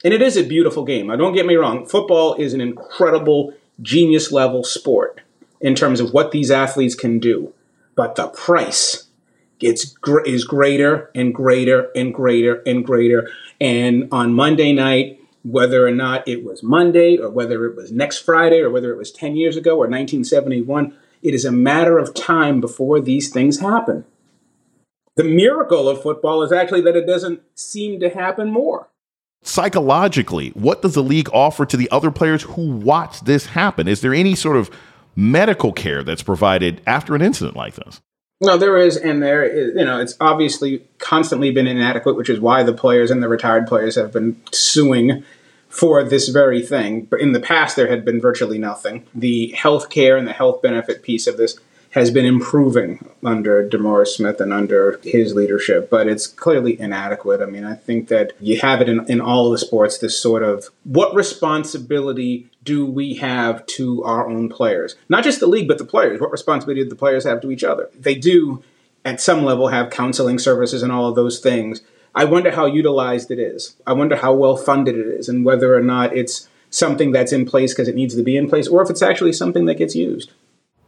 And 0.03 0.13
it 0.13 0.21
is 0.21 0.37
a 0.37 0.43
beautiful 0.43 0.83
game. 0.83 1.07
Now 1.07 1.15
don't 1.15 1.33
get 1.33 1.45
me 1.45 1.55
wrong, 1.55 1.85
football 1.85 2.35
is 2.35 2.53
an 2.53 2.61
incredible 2.61 3.53
genius 3.81 4.31
level 4.31 4.63
sport 4.63 5.21
in 5.59 5.75
terms 5.75 5.99
of 5.99 6.13
what 6.13 6.31
these 6.31 6.51
athletes 6.51 6.95
can 6.95 7.19
do. 7.19 7.53
But 7.95 8.15
the 8.15 8.27
price 8.27 9.07
gets 9.59 9.95
is 10.25 10.43
greater 10.45 11.09
and 11.15 11.33
greater 11.33 11.89
and 11.95 12.13
greater 12.13 12.61
and 12.65 12.85
greater 12.85 13.29
and 13.59 14.07
on 14.11 14.33
Monday 14.33 14.71
night, 14.71 15.19
whether 15.43 15.87
or 15.87 15.91
not 15.91 16.27
it 16.27 16.43
was 16.43 16.61
Monday 16.61 17.17
or 17.17 17.29
whether 17.29 17.65
it 17.65 17.75
was 17.75 17.91
next 17.91 18.19
Friday 18.19 18.59
or 18.59 18.69
whether 18.69 18.91
it 18.91 18.97
was 18.97 19.11
10 19.11 19.35
years 19.35 19.57
ago 19.57 19.71
or 19.71 19.87
1971, 19.87 20.93
it 21.21 21.33
is 21.33 21.45
a 21.45 21.51
matter 21.51 21.97
of 21.97 22.13
time 22.13 22.61
before 22.61 22.99
these 22.99 23.29
things 23.29 23.59
happen. 23.59 24.05
The 25.15 25.23
miracle 25.23 25.89
of 25.89 26.01
football 26.01 26.43
is 26.43 26.51
actually 26.51 26.81
that 26.81 26.95
it 26.95 27.07
doesn't 27.07 27.41
seem 27.55 27.99
to 28.01 28.09
happen 28.09 28.51
more. 28.51 28.89
Psychologically, 29.43 30.49
what 30.49 30.81
does 30.81 30.93
the 30.93 31.03
league 31.03 31.29
offer 31.31 31.65
to 31.65 31.77
the 31.77 31.89
other 31.89 32.11
players 32.11 32.43
who 32.43 32.71
watch 32.71 33.21
this 33.21 33.47
happen? 33.47 33.87
Is 33.87 34.01
there 34.01 34.13
any 34.13 34.35
sort 34.35 34.57
of 34.57 34.69
medical 35.15 35.71
care 35.71 36.03
that's 36.03 36.23
provided 36.23 36.81
after 36.85 37.15
an 37.15 37.21
incident 37.21 37.55
like 37.55 37.75
this? 37.75 38.01
No, 38.39 38.55
there 38.57 38.77
is, 38.77 38.97
and 38.97 39.23
there 39.23 39.43
is, 39.43 39.73
you 39.75 39.83
know, 39.83 39.99
it's 39.99 40.15
obviously 40.19 40.83
constantly 40.99 41.49
been 41.49 41.65
inadequate, 41.65 42.15
which 42.15 42.29
is 42.29 42.39
why 42.39 42.61
the 42.61 42.73
players 42.73 43.09
and 43.09 43.23
the 43.23 43.27
retired 43.27 43.65
players 43.65 43.95
have 43.95 44.11
been 44.11 44.39
suing 44.51 45.23
for 45.69 46.03
this 46.03 46.29
very 46.29 46.61
thing. 46.61 47.05
But 47.05 47.19
in 47.19 47.31
the 47.31 47.39
past, 47.39 47.75
there 47.75 47.87
had 47.87 48.05
been 48.05 48.21
virtually 48.21 48.59
nothing. 48.59 49.07
The 49.15 49.47
health 49.53 49.89
care 49.89 50.17
and 50.17 50.27
the 50.27 50.33
health 50.33 50.61
benefit 50.61 51.01
piece 51.01 51.25
of 51.25 51.37
this 51.37 51.59
has 51.97 52.11
been 52.11 52.25
improving 52.25 53.09
under 53.23 53.67
DeMaurice 53.67 54.09
Smith 54.09 54.39
and 54.39 54.53
under 54.53 54.99
his 55.03 55.33
leadership, 55.33 55.89
but 55.89 56.07
it's 56.07 56.27
clearly 56.27 56.79
inadequate. 56.79 57.41
I 57.41 57.45
mean, 57.45 57.63
I 57.63 57.73
think 57.73 58.07
that 58.09 58.33
you 58.39 58.59
have 58.59 58.81
it 58.81 58.89
in, 58.89 59.03
in 59.09 59.19
all 59.19 59.49
the 59.49 59.57
sports 59.57 59.97
this 59.97 60.19
sort 60.19 60.43
of 60.43 60.69
what 60.83 61.15
responsibility 61.15 62.49
do 62.63 62.85
we 62.85 63.15
have 63.15 63.65
to 63.65 64.03
our 64.03 64.29
own 64.29 64.47
players? 64.47 64.95
Not 65.09 65.23
just 65.23 65.39
the 65.39 65.47
league, 65.47 65.67
but 65.67 65.79
the 65.79 65.85
players. 65.85 66.21
What 66.21 66.31
responsibility 66.31 66.83
do 66.83 66.89
the 66.89 66.95
players 66.95 67.23
have 67.23 67.41
to 67.41 67.51
each 67.51 67.63
other? 67.63 67.89
They 67.97 68.15
do, 68.15 68.63
at 69.03 69.19
some 69.19 69.43
level, 69.43 69.69
have 69.69 69.89
counseling 69.89 70.37
services 70.37 70.83
and 70.83 70.91
all 70.91 71.07
of 71.09 71.15
those 71.15 71.39
things. 71.39 71.81
I 72.13 72.25
wonder 72.25 72.51
how 72.51 72.65
utilized 72.65 73.31
it 73.31 73.39
is. 73.39 73.75
I 73.87 73.93
wonder 73.93 74.17
how 74.17 74.33
well 74.33 74.55
funded 74.55 74.95
it 74.95 75.07
is 75.07 75.29
and 75.29 75.45
whether 75.45 75.75
or 75.75 75.81
not 75.81 76.15
it's 76.15 76.47
something 76.69 77.11
that's 77.11 77.31
in 77.31 77.45
place 77.45 77.73
because 77.73 77.87
it 77.87 77.95
needs 77.95 78.15
to 78.15 78.23
be 78.23 78.37
in 78.37 78.49
place 78.49 78.67
or 78.67 78.83
if 78.83 78.89
it's 78.89 79.01
actually 79.01 79.33
something 79.33 79.65
that 79.65 79.77
gets 79.77 79.95
used. 79.95 80.31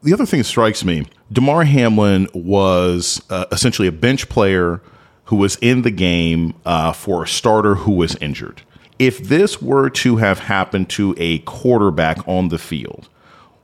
The 0.01 0.13
other 0.13 0.25
thing 0.25 0.39
that 0.39 0.46
strikes 0.46 0.86
me, 0.86 1.06
Damar 1.32 1.65
Hamlin 1.65 2.27
was 2.34 3.22
uh, 3.29 3.46
essentially 3.51 3.88
a 3.88 3.91
bench 3.91 4.29
player 4.29 4.82
who 5.25 5.36
was 5.36 5.58
in 5.58 5.82
the 5.82 5.91
game 5.91 6.53
uh, 6.65 6.94
for 6.94 7.24
a 7.24 7.27
starter 7.27 7.75
who 7.75 7.91
was 7.91 8.15
injured. 8.15 8.62
If 8.98 9.20
this 9.20 9.62
were 9.62 9.89
to 9.89 10.18
have 10.18 10.39
happened 10.39 10.89
to 10.91 11.15
a 11.18 11.39
quarterback 11.39 12.25
on 12.27 12.48
the 12.48 12.58
field, 12.58 13.10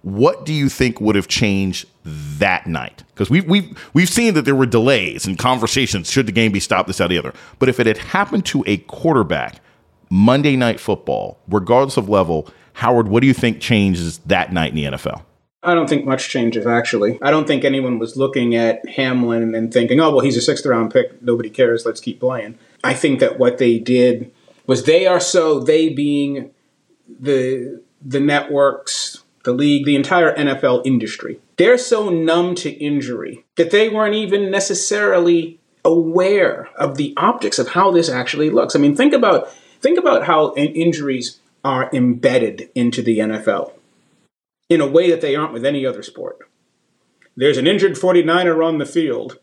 what 0.02 0.46
do 0.46 0.54
you 0.54 0.70
think 0.70 1.00
would 1.02 1.16
have 1.16 1.28
changed 1.28 1.88
that 2.04 2.68
night? 2.68 3.04
Because 3.14 3.30
we've 3.30 3.46
we've 3.46 3.90
we've 3.94 4.10
seen 4.10 4.34
that 4.36 4.44
there 4.44 4.56
were 4.56 4.66
delays 4.66 5.26
and 5.26 5.38
conversations. 5.40 6.12
Should 6.12 6.28
the 6.28 6.32
game 6.32 6.52
be 6.52 6.60
stopped? 6.60 6.88
This, 6.88 6.98
that, 6.98 7.10
the 7.10 7.18
other. 7.18 7.34
But 7.60 7.70
if 7.70 7.80
it 7.80 7.88
had 7.88 7.98
happened 7.98 8.46
to 8.48 8.64
a 8.68 8.78
quarterback, 8.78 9.62
Monday 10.10 10.56
Night 10.56 10.80
Football, 10.80 11.40
regardless 11.48 11.98
of 11.98 12.10
level, 12.10 12.50
Howard, 12.74 13.08
what 13.08 13.22
do 13.22 13.28
you 13.28 13.34
think 13.34 13.62
changes 13.62 14.20
that 14.20 14.54
night 14.54 14.70
in 14.72 14.76
the 14.76 14.84
NFL? 14.84 15.24
I 15.66 15.74
don't 15.74 15.90
think 15.90 16.06
much 16.06 16.30
changes, 16.30 16.68
actually. 16.68 17.20
I 17.22 17.32
don't 17.32 17.48
think 17.48 17.64
anyone 17.64 18.00
was 18.00 18.16
looking 18.16 18.56
at 18.56 18.88
Hamlin 18.88 19.56
and 19.56 19.74
thinking, 19.74 20.00
oh, 20.00 20.12
well, 20.12 20.20
he's 20.20 20.38
a 20.38 20.42
sixth 20.42 20.66
round 20.66 20.94
pick. 20.94 21.22
Nobody 21.22 21.50
cares. 21.50 21.86
Let's 21.86 22.00
keep 22.00 22.20
playing. 22.20 22.58
I 22.84 22.94
think 22.94 23.20
that 23.20 23.40
what 23.40 23.58
they 23.58 23.80
did 23.80 24.32
was 24.68 24.84
they 24.84 25.08
are 25.08 25.20
so, 25.20 25.60
they 25.60 25.90
being 25.90 26.52
the, 27.20 27.82
the 28.02 28.20
networks, 28.20 29.24
the 29.44 29.54
league, 29.54 29.86
the 29.86 29.96
entire 29.96 30.36
NFL 30.36 30.86
industry, 30.86 31.40
they're 31.58 31.78
so 31.78 32.10
numb 32.10 32.56
to 32.56 32.70
injury 32.72 33.46
that 33.56 33.72
they 33.72 33.90
weren't 33.90 34.16
even 34.16 34.52
necessarily 34.52 35.60
aware 35.84 36.70
of 36.76 36.98
the 36.98 37.14
optics 37.16 37.60
of 37.60 37.70
how 37.70 37.92
this 37.92 38.10
actually 38.10 38.50
looks. 38.50 38.76
I 38.76 38.80
mean, 38.80 38.96
think 38.96 39.14
about 39.14 39.50
think 39.82 40.00
about 40.00 40.26
how 40.26 40.54
injuries 40.56 41.40
are 41.64 41.90
embedded 41.94 42.70
into 42.76 43.02
the 43.02 43.20
NFL 43.20 43.72
in 44.70 44.82
a 44.82 44.88
way 44.88 45.10
that 45.10 45.22
they 45.22 45.36
aren't 45.36 45.54
with 45.54 45.66
any 45.66 45.86
other 45.86 46.04
sport. 46.04 46.40
There's 47.36 47.58
an 47.58 47.68
injured 47.68 47.96
49er 47.96 48.66
on 48.66 48.78
the 48.78 48.86
field, 48.86 49.40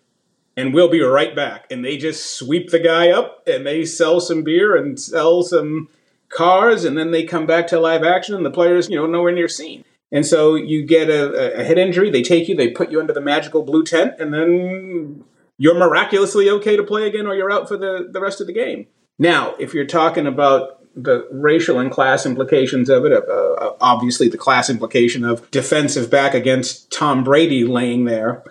and 0.57 0.73
we'll 0.73 0.89
be 0.89 1.01
right 1.01 1.35
back. 1.35 1.67
And 1.71 1.85
they 1.85 1.97
just 1.97 2.39
sweep 2.39 2.71
the 2.71 2.79
guy 2.79 3.11
up 3.11 3.43
and 3.47 3.67
they 3.67 3.85
sell 3.85 4.21
some 4.21 4.43
beer 4.43 4.77
and 4.77 4.99
sell 4.99 5.43
some 5.43 5.89
cars, 6.29 6.85
and 6.85 6.97
then 6.97 7.11
they 7.11 7.25
come 7.25 7.47
back 7.47 7.67
to 7.69 7.79
live 7.79 8.03
action, 8.03 8.35
and 8.35 8.45
the 8.45 8.51
player's, 8.51 8.89
you 8.89 8.97
know, 8.97 9.07
nowhere 9.07 9.33
near 9.33 9.49
seen. 9.49 9.85
And 10.11 10.27
so 10.27 10.55
you 10.55 10.85
get 10.85 11.09
a, 11.09 11.61
a 11.61 11.65
head 11.65 11.79
injury, 11.79 12.11
they 12.11 12.23
take 12.23 12.49
you, 12.49 12.55
they 12.55 12.69
put 12.69 12.91
you 12.91 13.01
under 13.01 13.13
the 13.13 13.21
magical 13.21 13.63
blue 13.63 13.85
tent, 13.85 14.15
and 14.19 14.33
then 14.33 15.25
you're 15.59 15.79
miraculously 15.79 16.51
okay 16.51 16.77
to 16.77 16.83
play 16.83 17.07
again 17.07 17.27
or 17.27 17.35
you're 17.35 17.53
out 17.53 17.69
for 17.69 17.77
the, 17.77 18.09
the 18.11 18.21
rest 18.21 18.41
of 18.41 18.47
the 18.47 18.53
game. 18.53 18.87
Now, 19.19 19.55
if 19.59 19.75
you're 19.75 19.87
talking 19.87 20.27
about 20.27 20.82
the 20.95 21.27
racial 21.31 21.79
and 21.79 21.91
class 21.91 22.27
implications 22.27 22.89
of 22.89 23.05
it. 23.05 23.13
Uh, 23.13 23.17
uh, 23.17 23.77
obviously, 23.81 24.29
the 24.29 24.39
class 24.39 24.69
implication 24.69 25.25
of 25.25 25.51
defensive 25.51 26.11
back 26.11 26.35
against 26.35 26.91
Tom 26.91 27.25
Brady 27.25 27.65
laying 27.65 28.05
there. 28.05 28.43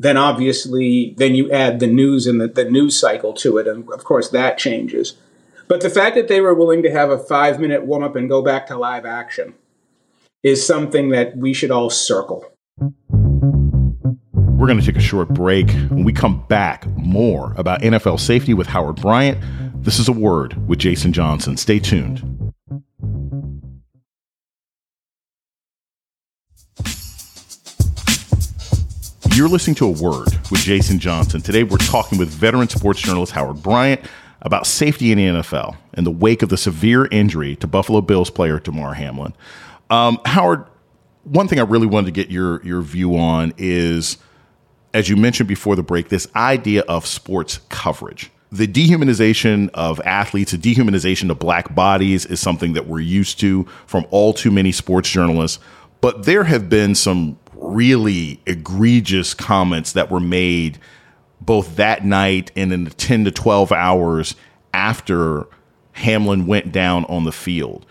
Then 0.00 0.16
obviously, 0.16 1.14
then 1.18 1.34
you 1.34 1.50
add 1.50 1.80
the 1.80 1.86
news 1.88 2.26
and 2.26 2.40
the, 2.40 2.46
the 2.46 2.64
news 2.64 2.98
cycle 2.98 3.32
to 3.34 3.58
it, 3.58 3.66
and 3.66 3.90
of 3.90 4.04
course 4.04 4.28
that 4.30 4.58
changes. 4.58 5.14
But 5.66 5.80
the 5.80 5.90
fact 5.90 6.14
that 6.16 6.28
they 6.28 6.40
were 6.40 6.54
willing 6.54 6.82
to 6.84 6.90
have 6.90 7.10
a 7.10 7.18
five 7.18 7.58
minute 7.58 7.84
warm 7.84 8.02
up 8.02 8.16
and 8.16 8.28
go 8.28 8.42
back 8.42 8.66
to 8.68 8.76
live 8.76 9.04
action 9.04 9.54
is 10.42 10.64
something 10.64 11.10
that 11.10 11.36
we 11.36 11.52
should 11.52 11.70
all 11.70 11.90
circle. 11.90 12.44
We're 13.10 14.66
going 14.66 14.80
to 14.80 14.86
take 14.86 14.96
a 14.96 15.00
short 15.00 15.28
break. 15.28 15.70
When 15.88 16.04
we 16.04 16.12
come 16.12 16.44
back, 16.48 16.86
more 16.96 17.54
about 17.56 17.82
NFL 17.82 18.18
safety 18.18 18.54
with 18.54 18.66
Howard 18.66 18.96
Bryant 18.96 19.38
this 19.80 19.98
is 19.98 20.08
a 20.08 20.12
word 20.12 20.68
with 20.68 20.78
Jason 20.78 21.12
Johnson. 21.12 21.56
Stay 21.56 21.78
tuned. 21.78 22.52
You're 29.34 29.48
listening 29.48 29.76
to 29.76 29.86
A 29.86 29.90
Word 29.90 30.28
with 30.50 30.60
Jason 30.62 30.98
Johnson. 30.98 31.40
Today 31.40 31.62
we're 31.62 31.76
talking 31.76 32.18
with 32.18 32.28
veteran 32.28 32.68
sports 32.68 33.00
journalist 33.00 33.32
Howard 33.32 33.62
Bryant 33.62 34.00
about 34.42 34.66
safety 34.66 35.12
in 35.12 35.18
the 35.18 35.24
NFL 35.26 35.76
in 35.94 36.02
the 36.02 36.10
wake 36.10 36.42
of 36.42 36.48
the 36.48 36.56
severe 36.56 37.06
injury 37.06 37.54
to 37.56 37.68
Buffalo 37.68 38.00
Bills 38.00 38.30
player 38.30 38.58
Damar 38.58 38.94
Hamlin. 38.94 39.32
Um, 39.90 40.20
Howard, 40.24 40.64
one 41.22 41.46
thing 41.46 41.60
I 41.60 41.62
really 41.62 41.86
wanted 41.86 42.06
to 42.06 42.12
get 42.12 42.30
your 42.30 42.60
your 42.64 42.82
view 42.82 43.16
on 43.16 43.54
is, 43.58 44.18
as 44.92 45.08
you 45.08 45.16
mentioned 45.16 45.48
before 45.48 45.76
the 45.76 45.84
break, 45.84 46.08
this 46.08 46.26
idea 46.34 46.82
of 46.88 47.06
sports 47.06 47.60
coverage 47.68 48.32
the 48.50 48.66
dehumanization 48.66 49.68
of 49.74 50.00
athletes, 50.04 50.52
the 50.52 50.58
dehumanization 50.58 51.30
of 51.30 51.38
black 51.38 51.74
bodies 51.74 52.24
is 52.26 52.40
something 52.40 52.72
that 52.72 52.86
we're 52.86 53.00
used 53.00 53.38
to 53.40 53.64
from 53.86 54.06
all 54.10 54.32
too 54.32 54.50
many 54.50 54.72
sports 54.72 55.10
journalists. 55.10 55.58
But 56.00 56.24
there 56.24 56.44
have 56.44 56.68
been 56.68 56.94
some 56.94 57.38
really 57.54 58.40
egregious 58.46 59.34
comments 59.34 59.92
that 59.92 60.10
were 60.10 60.20
made 60.20 60.78
both 61.40 61.76
that 61.76 62.04
night 62.04 62.50
and 62.56 62.72
in 62.72 62.84
the 62.84 62.90
10 62.90 63.24
to 63.24 63.30
12 63.30 63.72
hours 63.72 64.34
after 64.72 65.46
Hamlin 65.92 66.46
went 66.46 66.72
down 66.72 67.04
on 67.06 67.24
the 67.24 67.32
field. 67.32 67.84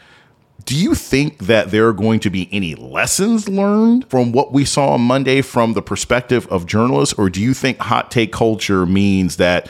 Do 0.66 0.76
you 0.76 0.96
think 0.96 1.40
that 1.40 1.72
there 1.72 1.88
are 1.88 1.94
going 1.94 2.20
to 2.22 2.30
be 2.30 2.50
any 2.52 2.76
lessons 2.76 3.48
learned 3.48 4.10
from 4.10 4.32
what 4.32 4.52
we 4.52 4.66
saw 4.66 4.90
on 4.90 5.02
Monday 5.02 5.42
from 5.42 5.74
the 5.74 5.82
perspective 5.82 6.48
of 6.48 6.66
journalists? 6.66 7.14
Or 7.18 7.30
do 7.30 7.42
you 7.42 7.54
think 7.54 7.78
hot 7.78 8.12
take 8.12 8.34
culture 8.34 8.86
means 8.86 9.38
that 9.38 9.70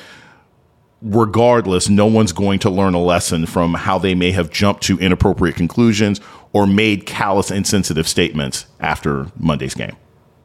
regardless, 1.01 1.89
no 1.89 2.05
one's 2.05 2.31
going 2.31 2.59
to 2.59 2.69
learn 2.69 2.93
a 2.93 3.01
lesson 3.01 3.45
from 3.45 3.73
how 3.73 3.97
they 3.97 4.15
may 4.15 4.31
have 4.31 4.49
jumped 4.49 4.83
to 4.83 4.97
inappropriate 4.99 5.55
conclusions 5.55 6.19
or 6.53 6.65
made 6.65 7.05
callous, 7.05 7.51
insensitive 7.51 8.07
statements 8.07 8.65
after 8.79 9.27
Monday's 9.37 9.73
game. 9.73 9.95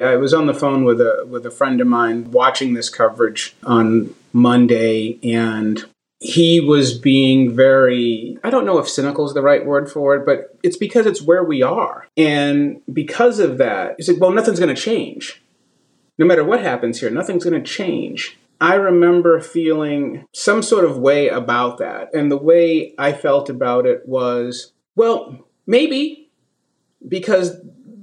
I 0.01 0.17
was 0.17 0.35
on 0.35 0.47
the 0.47 0.55
phone 0.55 0.85
with 0.85 1.01
a 1.01 1.25
with 1.29 1.47
a 1.47 1.51
friend 1.51 1.81
of 1.81 1.87
mine 1.87 2.33
watching 2.33 2.75
this 2.75 2.91
coverage 2.91 3.55
on 3.63 4.15
Monday, 4.33 5.19
and 5.23 5.85
he 6.19 6.61
was 6.61 6.99
being 6.99 7.55
very 7.55 8.37
I 8.43 8.51
don't 8.51 8.67
know 8.67 8.79
if 8.79 8.89
cynical 8.89 9.27
is 9.27 9.35
the 9.35 9.43
right 9.43 9.65
word 9.65 9.91
for 9.91 10.17
it, 10.17 10.27
but 10.27 10.57
it's 10.63 10.77
because 10.77 11.07
it's 11.07 11.23
where 11.23 11.45
we 11.45 11.63
are, 11.63 12.09
and 12.17 12.81
because 12.93 13.39
of 13.39 13.59
that, 13.59 13.95
he 13.97 14.03
said, 14.03 14.19
"Well, 14.19 14.33
nothing's 14.33 14.59
going 14.59 14.75
to 14.75 14.81
change." 14.81 15.41
No 16.19 16.27
matter 16.27 16.45
what 16.45 16.61
happens 16.61 17.01
here, 17.01 17.11
nothing's 17.11 17.45
going 17.45 17.63
to 17.63 17.69
change. 17.69 18.37
I 18.63 18.77
remember 18.77 19.41
feeling 19.41 20.25
some 20.33 20.63
sort 20.63 20.85
of 20.85 20.97
way 20.97 21.29
about 21.29 21.79
that. 21.79 22.15
And 22.15 22.31
the 22.31 22.37
way 22.37 22.95
I 22.97 23.13
felt 23.13 23.51
about 23.51 23.87
it 23.87 24.07
was, 24.07 24.73
well, 24.95 25.37
maybe 25.67 26.31
because 27.09 27.57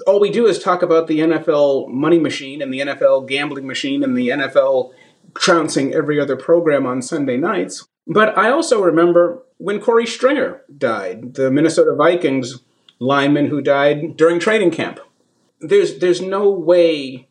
all 0.05 0.19
we 0.19 0.29
do 0.29 0.47
is 0.47 0.59
talk 0.59 0.81
about 0.81 1.07
the 1.07 1.19
NFL 1.19 1.87
money 1.87 2.19
machine 2.19 2.61
and 2.61 2.73
the 2.73 2.81
NFL 2.81 3.29
gambling 3.29 3.67
machine 3.67 4.03
and 4.03 4.17
the 4.17 4.27
NFL 4.27 4.91
trouncing 5.33 5.93
every 5.93 6.19
other 6.19 6.35
program 6.35 6.85
on 6.85 7.01
Sunday 7.01 7.37
nights. 7.37 7.87
But 8.05 8.37
I 8.37 8.49
also 8.49 8.83
remember 8.83 9.41
when 9.59 9.79
Korey 9.79 10.09
Stringer 10.09 10.65
died, 10.77 11.35
the 11.35 11.49
Minnesota 11.49 11.95
Vikings 11.95 12.59
lineman 12.99 13.47
who 13.47 13.61
died 13.61 14.17
during 14.17 14.41
training 14.41 14.71
camp. 14.71 14.99
There's 15.61 15.99
there's 15.99 16.21
no 16.21 16.49
way 16.49 17.29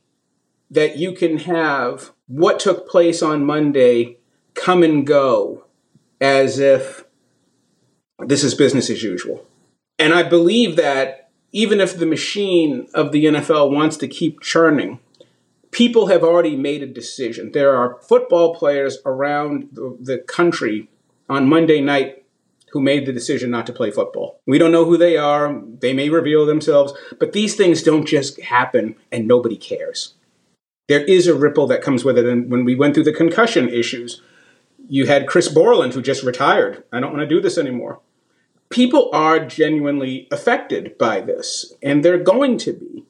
that 0.71 0.97
you 0.97 1.13
can 1.13 1.39
have 1.41 2.13
what 2.29 2.61
took 2.61 2.89
place 2.89 3.23
on 3.23 3.45
Monday 3.45 4.19
come 4.55 4.83
and 4.83 5.07
go 5.07 5.65
as 6.21 6.59
if 6.59 7.05
this 8.21 8.45
is 8.45 8.55
business 8.55 8.91
as 8.91 9.03
usual. 9.03 9.47
And 9.99 10.13
I 10.13 10.23
believe 10.23 10.77
that 10.77 11.31
even 11.53 11.81
if 11.81 11.97
the 11.97 12.07
machine 12.07 12.89
of 12.95 13.13
the 13.13 13.25
NFL 13.25 13.73
wants 13.73 13.97
to 13.99 14.09
keep 14.09 14.41
churning, 14.41 15.01
people 15.71 16.09
have 16.09 16.23
already 16.23 16.57
made 16.57 16.83
a 16.83 16.87
decision. 16.87 17.53
There 17.53 17.75
are 17.75 17.99
football 18.03 18.55
players 18.55 18.99
around 19.07 19.69
the, 19.73 20.19
country 20.27 20.89
on 21.29 21.49
Monday 21.49 21.81
night 21.81 22.25
who 22.73 22.81
made 22.81 23.07
the 23.07 23.13
decision 23.13 23.51
not 23.51 23.67
to 23.67 23.73
play 23.73 23.91
football. 23.91 24.41
We 24.47 24.59
don't 24.59 24.73
know 24.73 24.85
who 24.85 24.99
they 24.99 25.17
are. 25.17 25.59
They 25.81 25.95
may 25.95 26.11
reveal 26.11 26.45
themselves, 26.45 26.93
but 27.19 27.33
these 27.33 27.55
things 27.55 27.83
don't 27.83 28.05
just 28.05 28.41
happen 28.41 28.97
and 29.11 29.27
nobody 29.27 29.57
cares. 29.57 30.15
There 30.89 31.05
is 31.05 31.27
a 31.27 31.35
ripple 31.35 31.67
that 31.69 31.83
comes 31.83 32.05
with 32.05 32.19
it. 32.19 32.27
And 32.27 32.51
when 32.51 32.65
we 32.65 32.75
went 32.75 32.95
through 32.95 33.05
the 33.05 33.13
concussion 33.13 33.69
issues, 33.69 34.21
you 34.89 35.07
had 35.07 35.29
Chris 35.29 35.49
Borland, 35.49 35.93
who 35.93 36.03
just 36.03 36.25
retired. 36.25 36.83
I 36.93 36.99
don't 36.99 37.13
want 37.13 37.21
to 37.21 37.35
do 37.35 37.41
this 37.41 37.59
anymore. 37.59 38.01
People 38.71 39.11
are 39.13 39.39
genuinely 39.45 40.29
affected 40.31 40.99
by 40.99 41.21
this, 41.21 41.73
and 41.83 42.05
they're 42.05 42.19
going 42.19 42.59
to 42.59 42.73
be. 42.73 43.05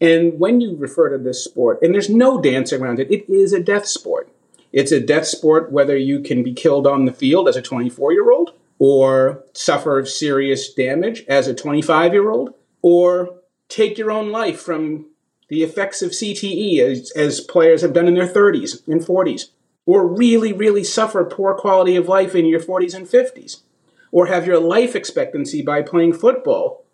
And 0.00 0.38
when 0.38 0.60
you 0.60 0.76
refer 0.76 1.10
to 1.10 1.18
this 1.18 1.42
sport, 1.42 1.78
and 1.82 1.92
there's 1.92 2.10
no 2.10 2.40
dance 2.40 2.72
around 2.72 3.00
it, 3.00 3.10
it 3.10 3.28
is 3.28 3.52
a 3.52 3.62
death 3.62 3.86
sport. 3.86 4.30
It's 4.72 4.92
a 4.92 5.00
death 5.00 5.26
sport 5.26 5.72
whether 5.72 5.96
you 5.96 6.20
can 6.20 6.42
be 6.42 6.52
killed 6.52 6.86
on 6.86 7.06
the 7.06 7.12
field 7.12 7.48
as 7.48 7.56
a 7.56 7.62
24 7.62 8.12
year 8.12 8.30
old, 8.30 8.52
or 8.78 9.44
suffer 9.52 10.04
serious 10.04 10.72
damage 10.72 11.24
as 11.28 11.48
a 11.48 11.54
25 11.54 12.12
year 12.12 12.30
old, 12.30 12.54
or 12.82 13.40
take 13.68 13.98
your 13.98 14.10
own 14.10 14.30
life 14.30 14.60
from 14.60 15.06
the 15.48 15.62
effects 15.62 16.02
of 16.02 16.10
CTE 16.10 16.80
as, 16.80 17.10
as 17.12 17.40
players 17.40 17.82
have 17.82 17.92
done 17.92 18.08
in 18.08 18.14
their 18.14 18.28
30s 18.28 18.86
and 18.88 19.00
40s, 19.00 19.50
or 19.84 20.06
really, 20.06 20.52
really 20.52 20.82
suffer 20.82 21.24
poor 21.24 21.54
quality 21.54 21.96
of 21.96 22.08
life 22.08 22.34
in 22.34 22.46
your 22.46 22.60
40s 22.60 22.94
and 22.94 23.06
50s, 23.06 23.60
or 24.10 24.26
have 24.26 24.46
your 24.46 24.58
life 24.58 24.96
expectancy 24.96 25.62
by 25.62 25.82
playing 25.82 26.12
football 26.12 26.84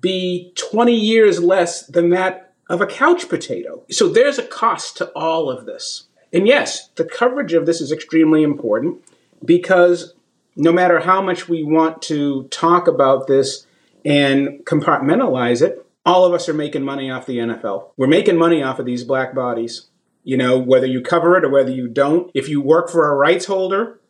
be 0.00 0.52
20 0.56 0.94
years 0.94 1.42
less 1.42 1.86
than 1.86 2.10
that 2.10 2.52
of 2.68 2.80
a 2.80 2.86
couch 2.86 3.28
potato. 3.28 3.82
So 3.90 4.08
there's 4.08 4.38
a 4.38 4.46
cost 4.46 4.96
to 4.98 5.06
all 5.08 5.50
of 5.50 5.66
this. 5.66 6.04
And 6.32 6.46
yes, 6.46 6.88
the 6.94 7.04
coverage 7.04 7.52
of 7.52 7.66
this 7.66 7.80
is 7.80 7.90
extremely 7.90 8.42
important 8.42 9.02
because 9.44 10.14
no 10.56 10.72
matter 10.72 11.00
how 11.00 11.20
much 11.20 11.48
we 11.48 11.62
want 11.62 12.02
to 12.02 12.44
talk 12.44 12.86
about 12.86 13.26
this 13.26 13.66
and 14.04 14.64
compartmentalize 14.64 15.62
it, 15.62 15.84
all 16.04 16.24
of 16.24 16.32
us 16.32 16.48
are 16.48 16.54
making 16.54 16.82
money 16.82 17.10
off 17.10 17.26
the 17.26 17.38
NFL. 17.38 17.90
We're 17.96 18.06
making 18.06 18.36
money 18.36 18.62
off 18.62 18.78
of 18.78 18.86
these 18.86 19.04
black 19.04 19.34
bodies. 19.34 19.88
You 20.22 20.36
know, 20.36 20.58
whether 20.58 20.86
you 20.86 21.00
cover 21.00 21.36
it 21.36 21.44
or 21.44 21.50
whether 21.50 21.70
you 21.70 21.88
don't. 21.88 22.30
If 22.34 22.48
you 22.48 22.60
work 22.60 22.90
for 22.90 23.10
a 23.10 23.16
rights 23.16 23.46
holder, 23.46 24.00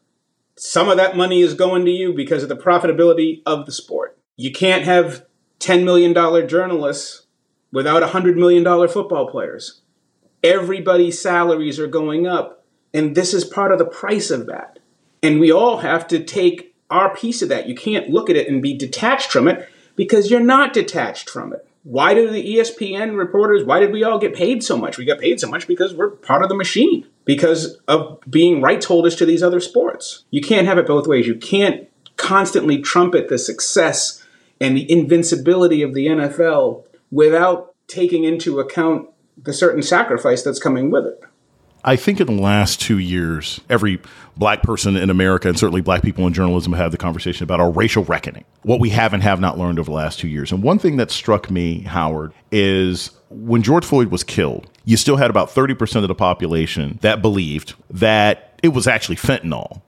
some 0.57 0.89
of 0.89 0.97
that 0.97 1.17
money 1.17 1.41
is 1.41 1.55
going 1.55 1.85
to 1.85 1.91
you 1.91 2.13
because 2.13 2.43
of 2.43 2.49
the 2.49 2.57
profitability 2.57 3.43
of 3.47 3.67
the 3.67 3.73
sport. 3.73 4.19
You 4.37 4.53
can't 4.53 4.85
have 4.85 5.25
$10 5.61 5.85
million 5.85 6.15
journalists 6.49 7.27
without 7.73 8.03
$100 8.03 8.37
million 8.37 8.65
football 8.89 9.29
players. 9.29 9.83
Everybody's 10.43 11.21
salaries 11.21 11.79
are 11.79 11.87
going 11.87 12.27
up, 12.27 12.65
and 12.95 13.15
this 13.15 13.35
is 13.35 13.45
part 13.45 13.73
of 13.73 13.79
the 13.79 13.85
price 13.85 14.31
of 14.31 14.47
that. 14.47 14.79
And 15.23 15.39
we 15.39 15.53
all 15.53 15.79
have 15.79 16.07
to 16.09 16.25
take 16.25 16.75
our 16.91 17.15
piece 17.15 17.43
of 17.43 17.49
that. 17.51 17.69
You 17.69 17.75
can't 17.75 18.09
look 18.09 18.31
at 18.31 18.37
it 18.37 18.49
and 18.49 18.63
be 18.63 18.77
detached 18.77 19.31
from 19.31 19.47
it 19.47 19.69
because 19.97 20.31
you're 20.31 20.41
not 20.41 20.73
detached 20.73 21.29
from 21.29 21.53
it. 21.53 21.67
Why 21.83 22.13
do 22.13 22.29
the 22.31 22.57
ESPN 22.57 23.17
reporters, 23.17 23.65
why 23.65 23.81
did 23.81 23.93
we 23.93 24.05
all 24.05 24.19
get 24.19 24.35
paid 24.35 24.63
so 24.63 24.77
much? 24.77 24.99
We 24.99 25.07
got 25.07 25.19
paid 25.19 25.41
so 25.41 25.49
much 25.49 25.67
because 25.67 25.95
we're 25.95 26.11
part 26.11 26.43
of 26.43 26.51
the 26.51 26.55
machine, 26.55 27.07
because 27.25 27.79
of 27.89 28.19
being 28.29 28.61
rights 28.61 28.87
holders 28.87 29.17
to 29.17 29.27
these 29.27 29.43
other 29.43 29.61
sports. 29.61 30.25
You 30.31 30.43
can't 30.43 30.67
have 30.67 30.77
it 30.77 30.87
both 30.87 31.07
ways. 31.07 31.27
You 31.27 31.37
can't 31.37 31.89
constantly 32.17 32.83
trumpet 32.83 33.29
the 33.29 33.39
success 33.39 34.23
and 34.61 34.77
the 34.77 34.91
invincibility 34.91 35.81
of 35.83 35.95
the 35.95 36.07
NFL 36.07 36.85
without 37.11 37.75
taking 37.87 38.25
into 38.25 38.61
account 38.61 39.09
the 39.43 39.55
certain 39.55 39.83
sacrifice 39.83 40.43
that's 40.43 40.59
coming 40.59 40.91
with 40.91 41.07
it. 41.07 41.21
I 41.85 41.97
think 41.97 42.21
in 42.21 42.27
the 42.27 42.43
last 42.43 42.81
two 42.81 42.99
years, 42.99 43.61
every 43.71 44.01
black 44.37 44.63
person 44.63 44.97
in 44.97 45.09
America 45.09 45.49
and 45.49 45.59
certainly 45.59 45.81
black 45.81 46.03
people 46.03 46.27
in 46.27 46.35
journalism 46.35 46.73
have 46.73 46.85
had 46.85 46.93
the 46.93 46.99
conversation 46.99 47.45
about 47.45 47.61
our 47.61 47.71
racial 47.71 48.05
reckoning, 48.05 48.45
what 48.63 48.81
we 48.81 48.91
have 48.91 49.15
and 49.15 49.23
have 49.23 49.41
not 49.41 49.59
learned 49.59 49.79
over 49.79 49.91
the 49.91 49.97
last 49.97 50.19
two 50.19 50.29
years. 50.29 50.53
And 50.53 50.63
one 50.63 50.79
thing 50.79 50.97
that 50.97 51.11
struck 51.11 51.51
me, 51.51 51.81
Howard, 51.83 52.33
is 52.53 53.11
when 53.31 53.63
George 53.63 53.85
Floyd 53.85 54.11
was 54.11 54.23
killed, 54.25 54.69
you 54.85 54.97
still 54.97 55.17
had 55.17 55.31
about 55.31 55.49
30% 55.49 56.03
of 56.03 56.09
the 56.09 56.15
population 56.15 56.99
that 57.01 57.23
believed 57.23 57.75
that 57.89 58.61
it 58.63 58.69
was 58.69 58.87
actually 58.87 59.17
fentanyl 59.17 59.81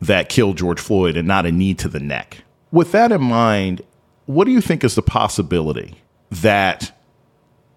that 0.00 0.28
killed 0.28 0.56
George 0.56 0.80
Floyd 0.80 1.16
and 1.16 1.28
not 1.28 1.46
a 1.46 1.52
knee 1.52 1.74
to 1.74 1.88
the 1.88 2.00
neck. 2.00 2.38
With 2.72 2.92
that 2.92 3.12
in 3.12 3.22
mind, 3.22 3.82
what 4.26 4.46
do 4.46 4.50
you 4.50 4.60
think 4.60 4.82
is 4.82 4.94
the 4.94 5.02
possibility 5.02 5.96
that 6.30 6.96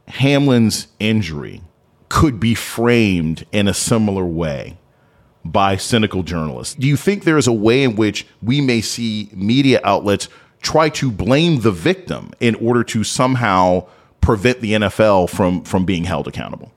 Hamlin's 0.07 0.87
injury 0.99 1.61
could 2.13 2.39
be 2.39 2.53
framed 2.53 3.43
in 3.51 3.67
a 3.67 3.73
similar 3.73 4.23
way 4.23 4.77
by 5.43 5.75
cynical 5.75 6.21
journalists? 6.21 6.75
Do 6.75 6.87
you 6.87 6.95
think 6.95 7.23
there 7.23 7.39
is 7.39 7.47
a 7.47 7.51
way 7.51 7.83
in 7.83 7.95
which 7.95 8.27
we 8.39 8.61
may 8.61 8.81
see 8.81 9.29
media 9.33 9.81
outlets 9.83 10.29
try 10.61 10.89
to 10.89 11.09
blame 11.09 11.61
the 11.61 11.71
victim 11.71 12.31
in 12.39 12.53
order 12.55 12.83
to 12.83 13.03
somehow 13.03 13.87
prevent 14.21 14.61
the 14.61 14.73
NFL 14.73 15.27
from 15.31 15.63
from 15.63 15.85
being 15.85 16.03
held 16.03 16.27
accountable? 16.27 16.71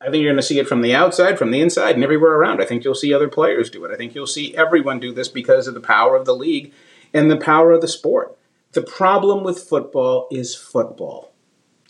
I 0.00 0.10
think 0.10 0.16
you're 0.22 0.32
going 0.32 0.42
to 0.42 0.42
see 0.42 0.58
it 0.58 0.68
from 0.68 0.82
the 0.82 0.92
outside, 0.92 1.38
from 1.38 1.52
the 1.52 1.60
inside, 1.60 1.94
and 1.94 2.02
everywhere 2.02 2.32
around. 2.32 2.60
I 2.60 2.64
think 2.64 2.82
you'll 2.82 2.96
see 2.96 3.14
other 3.14 3.28
players 3.28 3.70
do 3.70 3.84
it. 3.84 3.92
I 3.92 3.96
think 3.96 4.16
you'll 4.16 4.26
see 4.26 4.56
everyone 4.56 4.98
do 4.98 5.12
this 5.12 5.28
because 5.28 5.68
of 5.68 5.74
the 5.74 5.80
power 5.80 6.16
of 6.16 6.26
the 6.26 6.34
league 6.34 6.72
and 7.14 7.30
the 7.30 7.36
power 7.36 7.70
of 7.70 7.80
the 7.80 7.86
sport. 7.86 8.36
The 8.72 8.82
problem 8.82 9.44
with 9.44 9.62
football 9.62 10.26
is 10.32 10.56
football. 10.56 11.30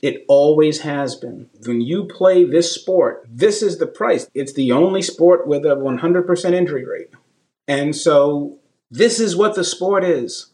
It 0.05 0.23
always 0.29 0.81
has 0.81 1.14
been. 1.14 1.49
When 1.64 1.81
you 1.81 2.05
play 2.05 2.45
this 2.45 2.71
sport, 2.71 3.27
this 3.27 3.62
is 3.62 3.79
the 3.79 3.87
price. 3.87 4.29
It's 4.35 4.53
the 4.53 4.71
only 4.71 5.01
sport 5.01 5.47
with 5.47 5.64
a 5.64 5.77
100% 5.77 6.53
injury 6.53 6.85
rate. 6.85 7.09
And 7.67 7.97
so 7.97 8.59
this 8.90 9.19
is 9.19 9.35
what 9.35 9.55
the 9.55 9.64
sport 9.64 10.05
is. 10.05 10.51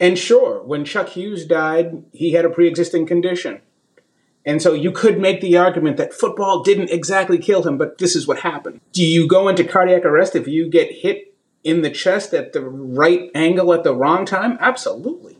And 0.00 0.18
sure, 0.18 0.62
when 0.62 0.86
Chuck 0.86 1.10
Hughes 1.10 1.44
died, 1.44 2.02
he 2.14 2.32
had 2.32 2.46
a 2.46 2.48
pre 2.48 2.66
existing 2.66 3.04
condition. 3.04 3.60
And 4.46 4.62
so 4.62 4.72
you 4.72 4.90
could 4.90 5.20
make 5.20 5.42
the 5.42 5.58
argument 5.58 5.98
that 5.98 6.14
football 6.14 6.62
didn't 6.62 6.88
exactly 6.88 7.36
kill 7.36 7.62
him, 7.62 7.76
but 7.76 7.98
this 7.98 8.16
is 8.16 8.26
what 8.26 8.38
happened. 8.38 8.80
Do 8.92 9.04
you 9.04 9.28
go 9.28 9.48
into 9.48 9.64
cardiac 9.64 10.06
arrest 10.06 10.34
if 10.34 10.48
you 10.48 10.70
get 10.70 10.90
hit 10.90 11.34
in 11.62 11.82
the 11.82 11.90
chest 11.90 12.32
at 12.32 12.54
the 12.54 12.62
right 12.62 13.30
angle 13.34 13.74
at 13.74 13.84
the 13.84 13.94
wrong 13.94 14.24
time? 14.24 14.56
Absolutely. 14.62 15.36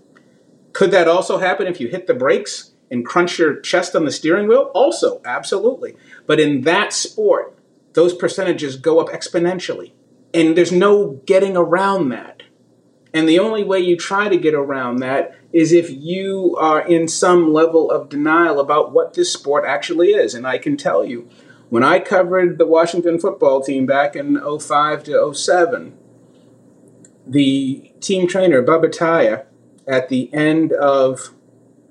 Could 0.75 0.91
that 0.91 1.09
also 1.09 1.39
happen 1.39 1.67
if 1.67 1.81
you 1.81 1.89
hit 1.89 2.07
the 2.07 2.13
brakes 2.13 2.73
and 2.91 3.05
crunch 3.05 3.39
your 3.39 3.61
chest 3.61 3.95
on 3.97 4.05
the 4.05 4.13
steering 4.13 4.49
wheel? 4.49 4.71
Also, 4.75 5.21
absolutely. 5.25 5.97
But 6.27 6.41
in 6.41 6.63
that 6.63 6.93
sport, 6.93 7.59
those 7.95 8.15
percentages 8.15 8.77
go 8.77 9.01
up 9.01 9.09
exponentially. 9.09 9.93
And 10.33 10.57
there's 10.57 10.73
no 10.73 11.21
getting 11.27 11.57
around 11.57 12.09
that. 12.11 12.43
And 13.13 13.29
the 13.29 13.39
only 13.39 13.63
way 13.63 13.79
you 13.79 13.97
try 13.97 14.29
to 14.29 14.37
get 14.37 14.55
around 14.55 14.97
that 14.97 15.37
is 15.53 15.73
if 15.73 15.89
you 15.89 16.57
are 16.59 16.85
in 16.85 17.07
some 17.07 17.53
level 17.53 17.91
of 17.91 18.09
denial 18.09 18.59
about 18.59 18.93
what 18.93 19.15
this 19.15 19.33
sport 19.33 19.65
actually 19.65 20.09
is. 20.09 20.35
And 20.35 20.47
I 20.47 20.59
can 20.59 20.77
tell 20.77 21.05
you, 21.05 21.29
when 21.69 21.85
I 21.85 22.01
covered 22.01 22.59
the 22.59 22.67
Washington 22.67 23.21
football 23.21 23.63
team 23.63 23.87
back 23.87 24.17
in 24.17 24.37
05 24.37 25.05
to 25.05 25.33
07, 25.33 25.97
the 27.27 27.93
team 28.01 28.27
trainer, 28.27 28.63
Bubba 28.63 28.93
Tyer, 28.93 29.47
at 29.87 30.09
the 30.09 30.33
end 30.35 30.73
of 30.73 31.35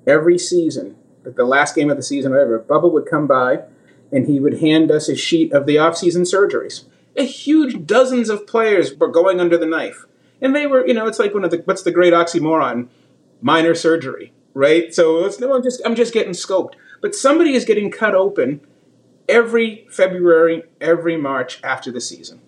every 0.06 0.38
season, 0.38 0.96
like 1.24 1.36
the 1.36 1.44
last 1.44 1.74
game 1.74 1.90
of 1.90 1.96
the 1.96 2.02
season, 2.02 2.32
whatever, 2.32 2.58
Bubba 2.60 2.90
would 2.92 3.06
come 3.06 3.26
by 3.26 3.62
and 4.12 4.26
he 4.26 4.38
would 4.38 4.60
hand 4.60 4.90
us 4.90 5.08
a 5.08 5.16
sheet 5.16 5.52
of 5.52 5.66
the 5.66 5.78
off-season 5.78 6.22
surgeries. 6.22 6.84
A 7.16 7.24
huge 7.24 7.86
dozens 7.86 8.28
of 8.28 8.46
players 8.46 8.94
were 8.94 9.08
going 9.08 9.40
under 9.40 9.56
the 9.56 9.66
knife. 9.66 10.04
And 10.40 10.54
they 10.54 10.66
were, 10.66 10.86
you 10.86 10.94
know, 10.94 11.06
it's 11.06 11.18
like 11.18 11.32
one 11.32 11.44
of 11.44 11.50
the 11.50 11.62
what's 11.64 11.82
the 11.82 11.90
great 11.90 12.12
oxymoron? 12.12 12.88
Minor 13.40 13.74
surgery, 13.74 14.32
right? 14.52 14.92
So 14.92 15.24
it's 15.24 15.40
no, 15.40 15.54
I'm 15.54 15.62
just 15.62 15.80
I'm 15.84 15.94
just 15.94 16.12
getting 16.12 16.32
scoped. 16.32 16.74
But 17.00 17.14
somebody 17.14 17.54
is 17.54 17.64
getting 17.64 17.90
cut 17.90 18.14
open 18.14 18.60
every 19.28 19.86
February, 19.90 20.64
every 20.80 21.16
March 21.16 21.60
after 21.62 21.90
the 21.90 22.00
season. 22.00 22.40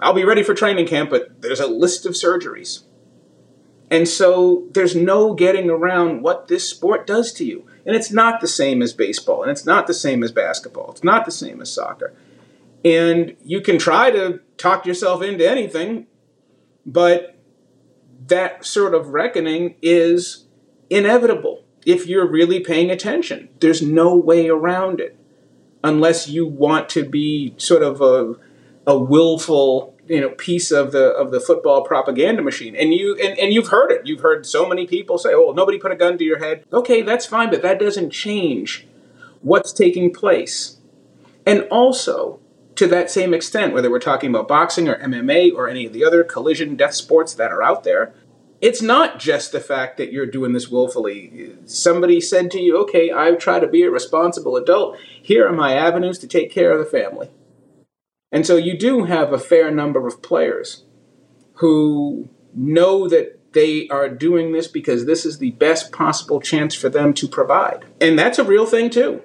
I'll 0.00 0.14
be 0.14 0.24
ready 0.24 0.42
for 0.42 0.54
training 0.54 0.86
camp, 0.86 1.10
but 1.10 1.40
there's 1.42 1.60
a 1.60 1.66
list 1.66 2.06
of 2.06 2.12
surgeries. 2.12 2.82
And 3.90 4.08
so 4.08 4.66
there's 4.72 4.96
no 4.96 5.34
getting 5.34 5.70
around 5.70 6.22
what 6.22 6.48
this 6.48 6.68
sport 6.68 7.06
does 7.06 7.32
to 7.34 7.44
you. 7.44 7.66
And 7.84 7.94
it's 7.94 8.10
not 8.10 8.40
the 8.40 8.48
same 8.48 8.82
as 8.82 8.92
baseball, 8.92 9.42
and 9.42 9.50
it's 9.50 9.64
not 9.64 9.86
the 9.86 9.94
same 9.94 10.24
as 10.24 10.32
basketball, 10.32 10.90
it's 10.90 11.04
not 11.04 11.24
the 11.24 11.30
same 11.30 11.60
as 11.60 11.72
soccer. 11.72 12.14
And 12.84 13.36
you 13.44 13.60
can 13.60 13.78
try 13.78 14.10
to 14.10 14.40
talk 14.58 14.86
yourself 14.86 15.22
into 15.22 15.48
anything, 15.48 16.06
but 16.84 17.36
that 18.26 18.64
sort 18.64 18.94
of 18.94 19.08
reckoning 19.08 19.76
is 19.82 20.46
inevitable 20.90 21.64
if 21.84 22.06
you're 22.06 22.28
really 22.28 22.60
paying 22.60 22.90
attention. 22.90 23.48
There's 23.60 23.82
no 23.82 24.16
way 24.16 24.48
around 24.48 25.00
it 25.00 25.16
unless 25.82 26.28
you 26.28 26.46
want 26.46 26.88
to 26.90 27.04
be 27.08 27.54
sort 27.56 27.82
of 27.82 28.00
a, 28.00 28.34
a 28.86 28.98
willful 28.98 29.95
you 30.08 30.20
know 30.20 30.30
piece 30.30 30.70
of 30.70 30.92
the 30.92 31.08
of 31.12 31.30
the 31.30 31.40
football 31.40 31.82
propaganda 31.82 32.42
machine 32.42 32.76
and 32.76 32.94
you 32.94 33.16
and, 33.16 33.38
and 33.38 33.52
you've 33.52 33.68
heard 33.68 33.90
it 33.90 34.06
you've 34.06 34.20
heard 34.20 34.46
so 34.46 34.68
many 34.68 34.86
people 34.86 35.18
say 35.18 35.32
oh 35.34 35.52
nobody 35.52 35.78
put 35.78 35.92
a 35.92 35.96
gun 35.96 36.16
to 36.18 36.24
your 36.24 36.38
head 36.38 36.64
okay 36.72 37.02
that's 37.02 37.26
fine 37.26 37.50
but 37.50 37.62
that 37.62 37.78
doesn't 37.78 38.10
change 38.10 38.86
what's 39.42 39.72
taking 39.72 40.12
place 40.12 40.78
and 41.44 41.62
also 41.70 42.38
to 42.74 42.86
that 42.86 43.10
same 43.10 43.32
extent 43.32 43.72
whether 43.72 43.90
we're 43.90 43.98
talking 43.98 44.30
about 44.30 44.48
boxing 44.48 44.88
or 44.88 44.96
MMA 44.98 45.52
or 45.54 45.68
any 45.68 45.86
of 45.86 45.92
the 45.92 46.04
other 46.04 46.22
collision 46.22 46.76
death 46.76 46.94
sports 46.94 47.34
that 47.34 47.50
are 47.50 47.62
out 47.62 47.84
there 47.84 48.14
it's 48.60 48.80
not 48.80 49.18
just 49.18 49.52
the 49.52 49.60
fact 49.60 49.98
that 49.98 50.12
you're 50.12 50.26
doing 50.26 50.52
this 50.52 50.68
willfully. 50.68 51.52
Somebody 51.66 52.22
said 52.22 52.50
to 52.52 52.58
you, 52.58 52.78
okay, 52.78 53.12
I 53.12 53.32
try 53.32 53.60
to 53.60 53.66
be 53.66 53.82
a 53.82 53.90
responsible 53.90 54.56
adult. 54.56 54.96
Here 55.22 55.46
are 55.46 55.52
my 55.52 55.74
avenues 55.74 56.18
to 56.20 56.26
take 56.26 56.50
care 56.50 56.72
of 56.72 56.78
the 56.78 56.90
family. 56.90 57.28
And 58.32 58.46
so 58.46 58.56
you 58.56 58.76
do 58.76 59.04
have 59.04 59.32
a 59.32 59.38
fair 59.38 59.70
number 59.70 60.06
of 60.06 60.22
players 60.22 60.84
who 61.54 62.28
know 62.54 63.08
that 63.08 63.52
they 63.52 63.88
are 63.88 64.08
doing 64.08 64.52
this 64.52 64.68
because 64.68 65.06
this 65.06 65.24
is 65.24 65.38
the 65.38 65.52
best 65.52 65.92
possible 65.92 66.40
chance 66.40 66.74
for 66.74 66.88
them 66.88 67.14
to 67.14 67.26
provide. 67.26 67.86
And 68.00 68.18
that's 68.18 68.38
a 68.38 68.44
real 68.44 68.66
thing, 68.66 68.90
too. 68.90 69.22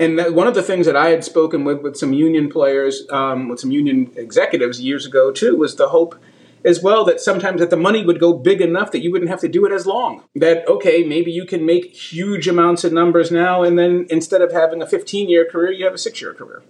And 0.00 0.18
that, 0.18 0.34
one 0.34 0.48
of 0.48 0.54
the 0.54 0.62
things 0.62 0.86
that 0.86 0.96
I 0.96 1.10
had 1.10 1.22
spoken 1.22 1.64
with 1.64 1.80
with 1.80 1.96
some 1.96 2.12
union 2.12 2.48
players, 2.48 3.06
um, 3.10 3.48
with 3.48 3.60
some 3.60 3.70
union 3.70 4.10
executives 4.16 4.80
years 4.80 5.06
ago, 5.06 5.30
too, 5.30 5.56
was 5.56 5.76
the 5.76 5.90
hope 5.90 6.16
as 6.64 6.82
well 6.82 7.04
that 7.04 7.20
sometimes 7.20 7.60
that 7.60 7.70
the 7.70 7.76
money 7.76 8.04
would 8.04 8.20
go 8.20 8.32
big 8.32 8.60
enough 8.60 8.90
that 8.92 9.02
you 9.02 9.12
wouldn't 9.12 9.30
have 9.30 9.40
to 9.40 9.48
do 9.48 9.64
it 9.66 9.72
as 9.72 9.86
long. 9.86 10.24
That 10.34 10.66
okay, 10.66 11.04
maybe 11.04 11.30
you 11.30 11.44
can 11.44 11.64
make 11.64 11.94
huge 11.94 12.48
amounts 12.48 12.82
of 12.84 12.92
numbers 12.92 13.30
now, 13.30 13.62
and 13.62 13.78
then 13.78 14.06
instead 14.10 14.42
of 14.42 14.52
having 14.52 14.82
a 14.82 14.86
15 14.86 15.28
year 15.28 15.48
career, 15.48 15.70
you 15.70 15.84
have 15.84 15.94
a 15.94 15.98
six 15.98 16.20
year 16.20 16.34
career. 16.34 16.62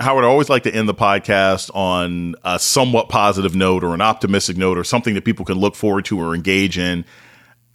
Howard, 0.00 0.24
I 0.24 0.28
always 0.28 0.48
like 0.48 0.62
to 0.62 0.74
end 0.74 0.88
the 0.88 0.94
podcast 0.94 1.70
on 1.74 2.34
a 2.42 2.58
somewhat 2.58 3.10
positive 3.10 3.54
note 3.54 3.84
or 3.84 3.92
an 3.92 4.00
optimistic 4.00 4.56
note 4.56 4.78
or 4.78 4.84
something 4.84 5.12
that 5.12 5.26
people 5.26 5.44
can 5.44 5.58
look 5.58 5.74
forward 5.74 6.06
to 6.06 6.18
or 6.18 6.34
engage 6.34 6.78
in. 6.78 7.04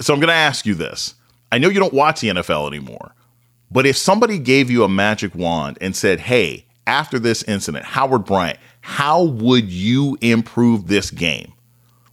So 0.02 0.12
I'm 0.12 0.20
going 0.20 0.30
to 0.30 0.34
ask 0.34 0.66
you 0.66 0.74
this. 0.74 1.14
I 1.52 1.60
know 1.60 1.70
you 1.70 1.80
don't 1.80 1.94
watch 1.94 2.22
the 2.22 2.30
NFL 2.30 2.68
anymore, 2.68 3.14
but 3.70 3.86
if 3.86 3.96
somebody 3.96 4.40
gave 4.40 4.72
you 4.72 4.84
a 4.84 4.90
magic 4.90 5.36
wand 5.36 5.78
and 5.82 5.96
said, 5.96 6.20
hey, 6.22 6.66
after 6.88 7.20
this 7.20 7.44
incident, 7.44 7.86
Howard 7.86 8.26
Bryant, 8.26 8.58
how 8.82 9.24
would 9.24 9.70
you 9.70 10.18
improve 10.20 10.88
this 10.88 11.12
game? 11.12 11.54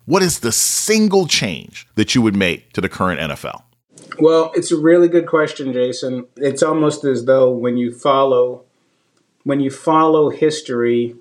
What 0.04 0.22
is 0.22 0.40
the 0.40 0.52
single 0.52 1.26
change 1.26 1.88
that 1.94 2.14
you 2.14 2.20
would 2.20 2.36
make 2.36 2.74
to 2.74 2.82
the 2.82 2.88
current 2.90 3.18
NFL? 3.18 3.62
Well, 4.18 4.52
it's 4.54 4.70
a 4.70 4.76
really 4.76 5.08
good 5.08 5.26
question, 5.26 5.72
Jason. 5.72 6.26
It's 6.36 6.62
almost 6.62 7.02
as 7.04 7.24
though 7.24 7.50
when 7.50 7.78
you 7.78 7.94
follow 7.94 8.64
when 9.44 9.60
you 9.60 9.70
follow 9.70 10.30
history, 10.30 11.16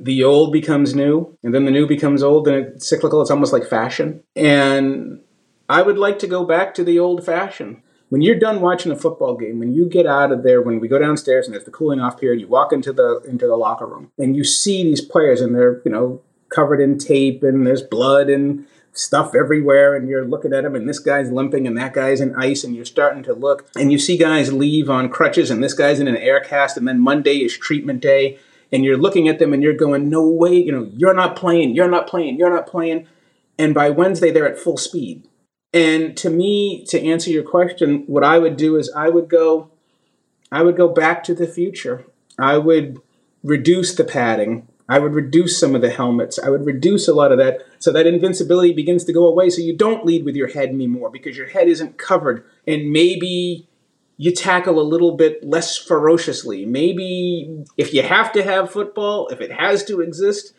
the 0.00 0.22
old 0.22 0.52
becomes 0.52 0.94
new, 0.94 1.36
and 1.42 1.54
then 1.54 1.64
the 1.64 1.70
new 1.70 1.86
becomes 1.86 2.22
old, 2.22 2.46
and 2.46 2.56
it's 2.56 2.88
cyclical. 2.88 3.20
It's 3.20 3.30
almost 3.30 3.52
like 3.52 3.66
fashion. 3.66 4.22
And 4.36 5.20
I 5.68 5.82
would 5.82 5.98
like 5.98 6.18
to 6.20 6.26
go 6.26 6.44
back 6.44 6.74
to 6.74 6.84
the 6.84 6.98
old 6.98 7.24
fashion. 7.24 7.82
When 8.08 8.22
you're 8.22 8.38
done 8.38 8.62
watching 8.62 8.90
a 8.90 8.96
football 8.96 9.36
game, 9.36 9.58
when 9.58 9.74
you 9.74 9.86
get 9.86 10.06
out 10.06 10.32
of 10.32 10.42
there, 10.42 10.62
when 10.62 10.80
we 10.80 10.88
go 10.88 10.98
downstairs 10.98 11.46
and 11.46 11.52
there's 11.52 11.66
the 11.66 11.70
cooling 11.70 12.00
off 12.00 12.18
period, 12.18 12.40
you 12.40 12.48
walk 12.48 12.72
into 12.72 12.92
the 12.92 13.20
into 13.28 13.46
the 13.46 13.56
locker 13.56 13.86
room 13.86 14.12
and 14.16 14.34
you 14.34 14.44
see 14.44 14.82
these 14.82 15.02
players 15.02 15.42
and 15.42 15.54
they're 15.54 15.82
you 15.84 15.90
know 15.90 16.22
covered 16.48 16.80
in 16.80 16.96
tape 16.96 17.42
and 17.42 17.66
there's 17.66 17.82
blood 17.82 18.30
and 18.30 18.66
stuff 18.92 19.34
everywhere 19.34 19.94
and 19.94 20.08
you're 20.08 20.24
looking 20.24 20.52
at 20.52 20.64
them 20.64 20.74
and 20.74 20.88
this 20.88 20.98
guy's 20.98 21.30
limping 21.30 21.66
and 21.66 21.76
that 21.76 21.92
guy's 21.92 22.20
in 22.20 22.34
ice 22.34 22.64
and 22.64 22.74
you're 22.74 22.84
starting 22.84 23.22
to 23.22 23.32
look 23.32 23.68
and 23.76 23.92
you 23.92 23.98
see 23.98 24.16
guys 24.16 24.52
leave 24.52 24.90
on 24.90 25.08
crutches 25.08 25.50
and 25.50 25.62
this 25.62 25.74
guy's 25.74 26.00
in 26.00 26.08
an 26.08 26.16
air 26.16 26.40
cast 26.40 26.76
and 26.76 26.88
then 26.88 27.00
Monday 27.00 27.38
is 27.38 27.56
treatment 27.56 28.00
day 28.00 28.38
and 28.72 28.84
you're 28.84 28.96
looking 28.96 29.28
at 29.28 29.38
them 29.38 29.52
and 29.52 29.62
you're 29.62 29.74
going 29.74 30.08
no 30.08 30.26
way 30.26 30.54
you 30.54 30.72
know 30.72 30.90
you're 30.94 31.14
not 31.14 31.36
playing 31.36 31.74
you're 31.74 31.88
not 31.88 32.06
playing 32.06 32.36
you're 32.38 32.50
not 32.50 32.66
playing. 32.66 33.06
And 33.58 33.74
by 33.74 33.90
Wednesday 33.90 34.30
they're 34.30 34.48
at 34.48 34.58
full 34.58 34.76
speed. 34.76 35.26
And 35.72 36.16
to 36.16 36.30
me 36.30 36.84
to 36.86 37.00
answer 37.00 37.30
your 37.30 37.44
question 37.44 38.04
what 38.06 38.24
I 38.24 38.38
would 38.38 38.56
do 38.56 38.76
is 38.76 38.90
I 38.96 39.08
would 39.08 39.28
go 39.28 39.70
I 40.50 40.62
would 40.62 40.76
go 40.76 40.88
back 40.88 41.22
to 41.24 41.34
the 41.34 41.46
future. 41.46 42.06
I 42.38 42.58
would 42.58 43.00
reduce 43.42 43.94
the 43.94 44.04
padding 44.04 44.66
I 44.88 44.98
would 44.98 45.12
reduce 45.12 45.58
some 45.58 45.74
of 45.74 45.82
the 45.82 45.90
helmets. 45.90 46.38
I 46.38 46.48
would 46.48 46.64
reduce 46.64 47.08
a 47.08 47.14
lot 47.14 47.30
of 47.30 47.38
that 47.38 47.60
so 47.78 47.92
that 47.92 48.06
invincibility 48.06 48.72
begins 48.72 49.04
to 49.04 49.12
go 49.12 49.26
away 49.26 49.50
so 49.50 49.60
you 49.60 49.76
don't 49.76 50.06
lead 50.06 50.24
with 50.24 50.34
your 50.34 50.48
head 50.48 50.70
anymore 50.70 51.10
because 51.10 51.36
your 51.36 51.48
head 51.48 51.68
isn't 51.68 51.98
covered. 51.98 52.44
And 52.66 52.90
maybe 52.90 53.68
you 54.16 54.32
tackle 54.32 54.80
a 54.80 54.82
little 54.82 55.16
bit 55.16 55.44
less 55.44 55.76
ferociously. 55.76 56.64
Maybe 56.64 57.64
if 57.76 57.92
you 57.92 58.02
have 58.02 58.32
to 58.32 58.42
have 58.42 58.70
football, 58.70 59.28
if 59.28 59.40
it 59.40 59.52
has 59.52 59.84
to 59.84 60.00
exist, 60.00 60.54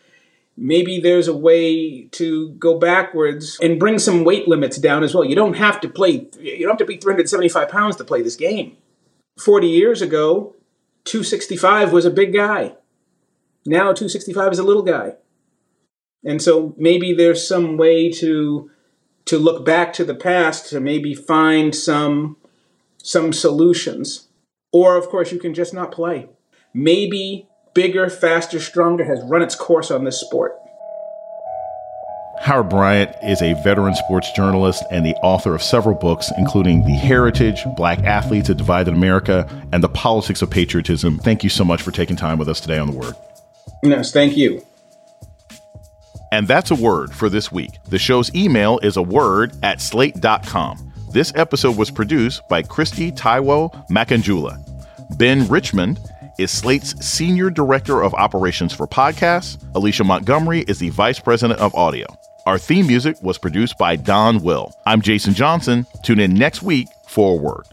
maybe 0.56 1.00
there's 1.00 1.28
a 1.28 1.36
way 1.36 2.04
to 2.12 2.50
go 2.50 2.78
backwards 2.78 3.58
and 3.60 3.80
bring 3.80 3.98
some 3.98 4.24
weight 4.24 4.46
limits 4.46 4.78
down 4.78 5.02
as 5.02 5.12
well. 5.12 5.24
You 5.24 5.34
don't 5.34 5.56
have 5.56 5.80
to 5.80 5.88
play, 5.88 6.28
you 6.38 6.60
don't 6.60 6.70
have 6.70 6.78
to 6.78 6.84
be 6.84 6.96
375 6.98 7.68
pounds 7.68 7.96
to 7.96 8.04
play 8.04 8.22
this 8.22 8.36
game. 8.36 8.76
40 9.38 9.66
years 9.66 10.02
ago, 10.02 10.54
265 11.04 11.92
was 11.92 12.04
a 12.04 12.10
big 12.10 12.32
guy. 12.32 12.76
Now 13.66 13.92
265 13.92 14.52
is 14.52 14.58
a 14.58 14.62
little 14.62 14.82
guy. 14.82 15.14
And 16.24 16.40
so 16.40 16.74
maybe 16.76 17.12
there's 17.12 17.46
some 17.46 17.76
way 17.76 18.10
to 18.12 18.70
to 19.26 19.38
look 19.38 19.64
back 19.64 19.92
to 19.92 20.04
the 20.04 20.14
past 20.14 20.68
to 20.70 20.80
maybe 20.80 21.14
find 21.14 21.74
some 21.74 22.36
some 22.98 23.32
solutions. 23.32 24.28
Or 24.72 24.96
of 24.96 25.08
course 25.08 25.32
you 25.32 25.38
can 25.38 25.54
just 25.54 25.74
not 25.74 25.92
play. 25.92 26.28
Maybe 26.72 27.48
bigger, 27.74 28.08
faster, 28.08 28.60
stronger 28.60 29.04
has 29.04 29.22
run 29.24 29.42
its 29.42 29.54
course 29.54 29.90
on 29.90 30.04
this 30.04 30.20
sport. 30.20 30.56
Howard 32.40 32.70
Bryant 32.70 33.14
is 33.22 33.42
a 33.42 33.52
veteran 33.62 33.94
sports 33.94 34.32
journalist 34.32 34.82
and 34.90 35.04
the 35.04 35.14
author 35.16 35.54
of 35.54 35.62
several 35.62 35.94
books, 35.94 36.32
including 36.38 36.84
The 36.86 36.94
Heritage, 36.94 37.66
Black 37.76 37.98
Athletes, 38.00 38.48
A 38.48 38.54
Divided 38.54 38.94
America, 38.94 39.46
and 39.72 39.84
The 39.84 39.90
Politics 39.90 40.40
of 40.40 40.48
Patriotism. 40.48 41.18
Thank 41.18 41.44
you 41.44 41.50
so 41.50 41.64
much 41.64 41.82
for 41.82 41.90
taking 41.90 42.16
time 42.16 42.38
with 42.38 42.48
us 42.48 42.58
today 42.58 42.78
on 42.78 42.90
The 42.90 42.96
Word. 42.96 43.14
Yes, 43.82 44.12
thank 44.12 44.36
you. 44.36 44.64
And 46.32 46.46
that's 46.46 46.70
a 46.70 46.76
word 46.76 47.12
for 47.12 47.28
this 47.28 47.50
week. 47.50 47.70
The 47.88 47.98
show's 47.98 48.32
email 48.34 48.78
is 48.82 48.96
a 48.96 49.02
word 49.02 49.52
at 49.62 49.80
slate.com. 49.80 50.92
This 51.12 51.32
episode 51.34 51.76
was 51.76 51.90
produced 51.90 52.48
by 52.48 52.62
Kristie 52.62 53.16
Taiwo-Makanjuola. 53.16 55.18
Ben 55.18 55.48
Richmond 55.48 55.98
is 56.38 56.52
Slate's 56.52 57.04
Senior 57.04 57.50
Director 57.50 58.02
of 58.02 58.14
Operations 58.14 58.72
for 58.72 58.86
Podcasts. 58.86 59.60
Alicia 59.74 60.04
Montgomery 60.04 60.60
is 60.60 60.78
the 60.78 60.90
Vice 60.90 61.18
President 61.18 61.58
of 61.58 61.74
Audio. 61.74 62.06
Our 62.46 62.58
theme 62.58 62.86
music 62.86 63.20
was 63.22 63.38
produced 63.38 63.76
by 63.76 63.96
Don 63.96 64.40
Will. 64.40 64.72
I'm 64.86 65.02
Jason 65.02 65.34
Johnson. 65.34 65.84
Tune 66.04 66.20
in 66.20 66.32
next 66.32 66.62
week 66.62 66.88
for 67.08 67.34
a 67.34 67.42
word. 67.42 67.66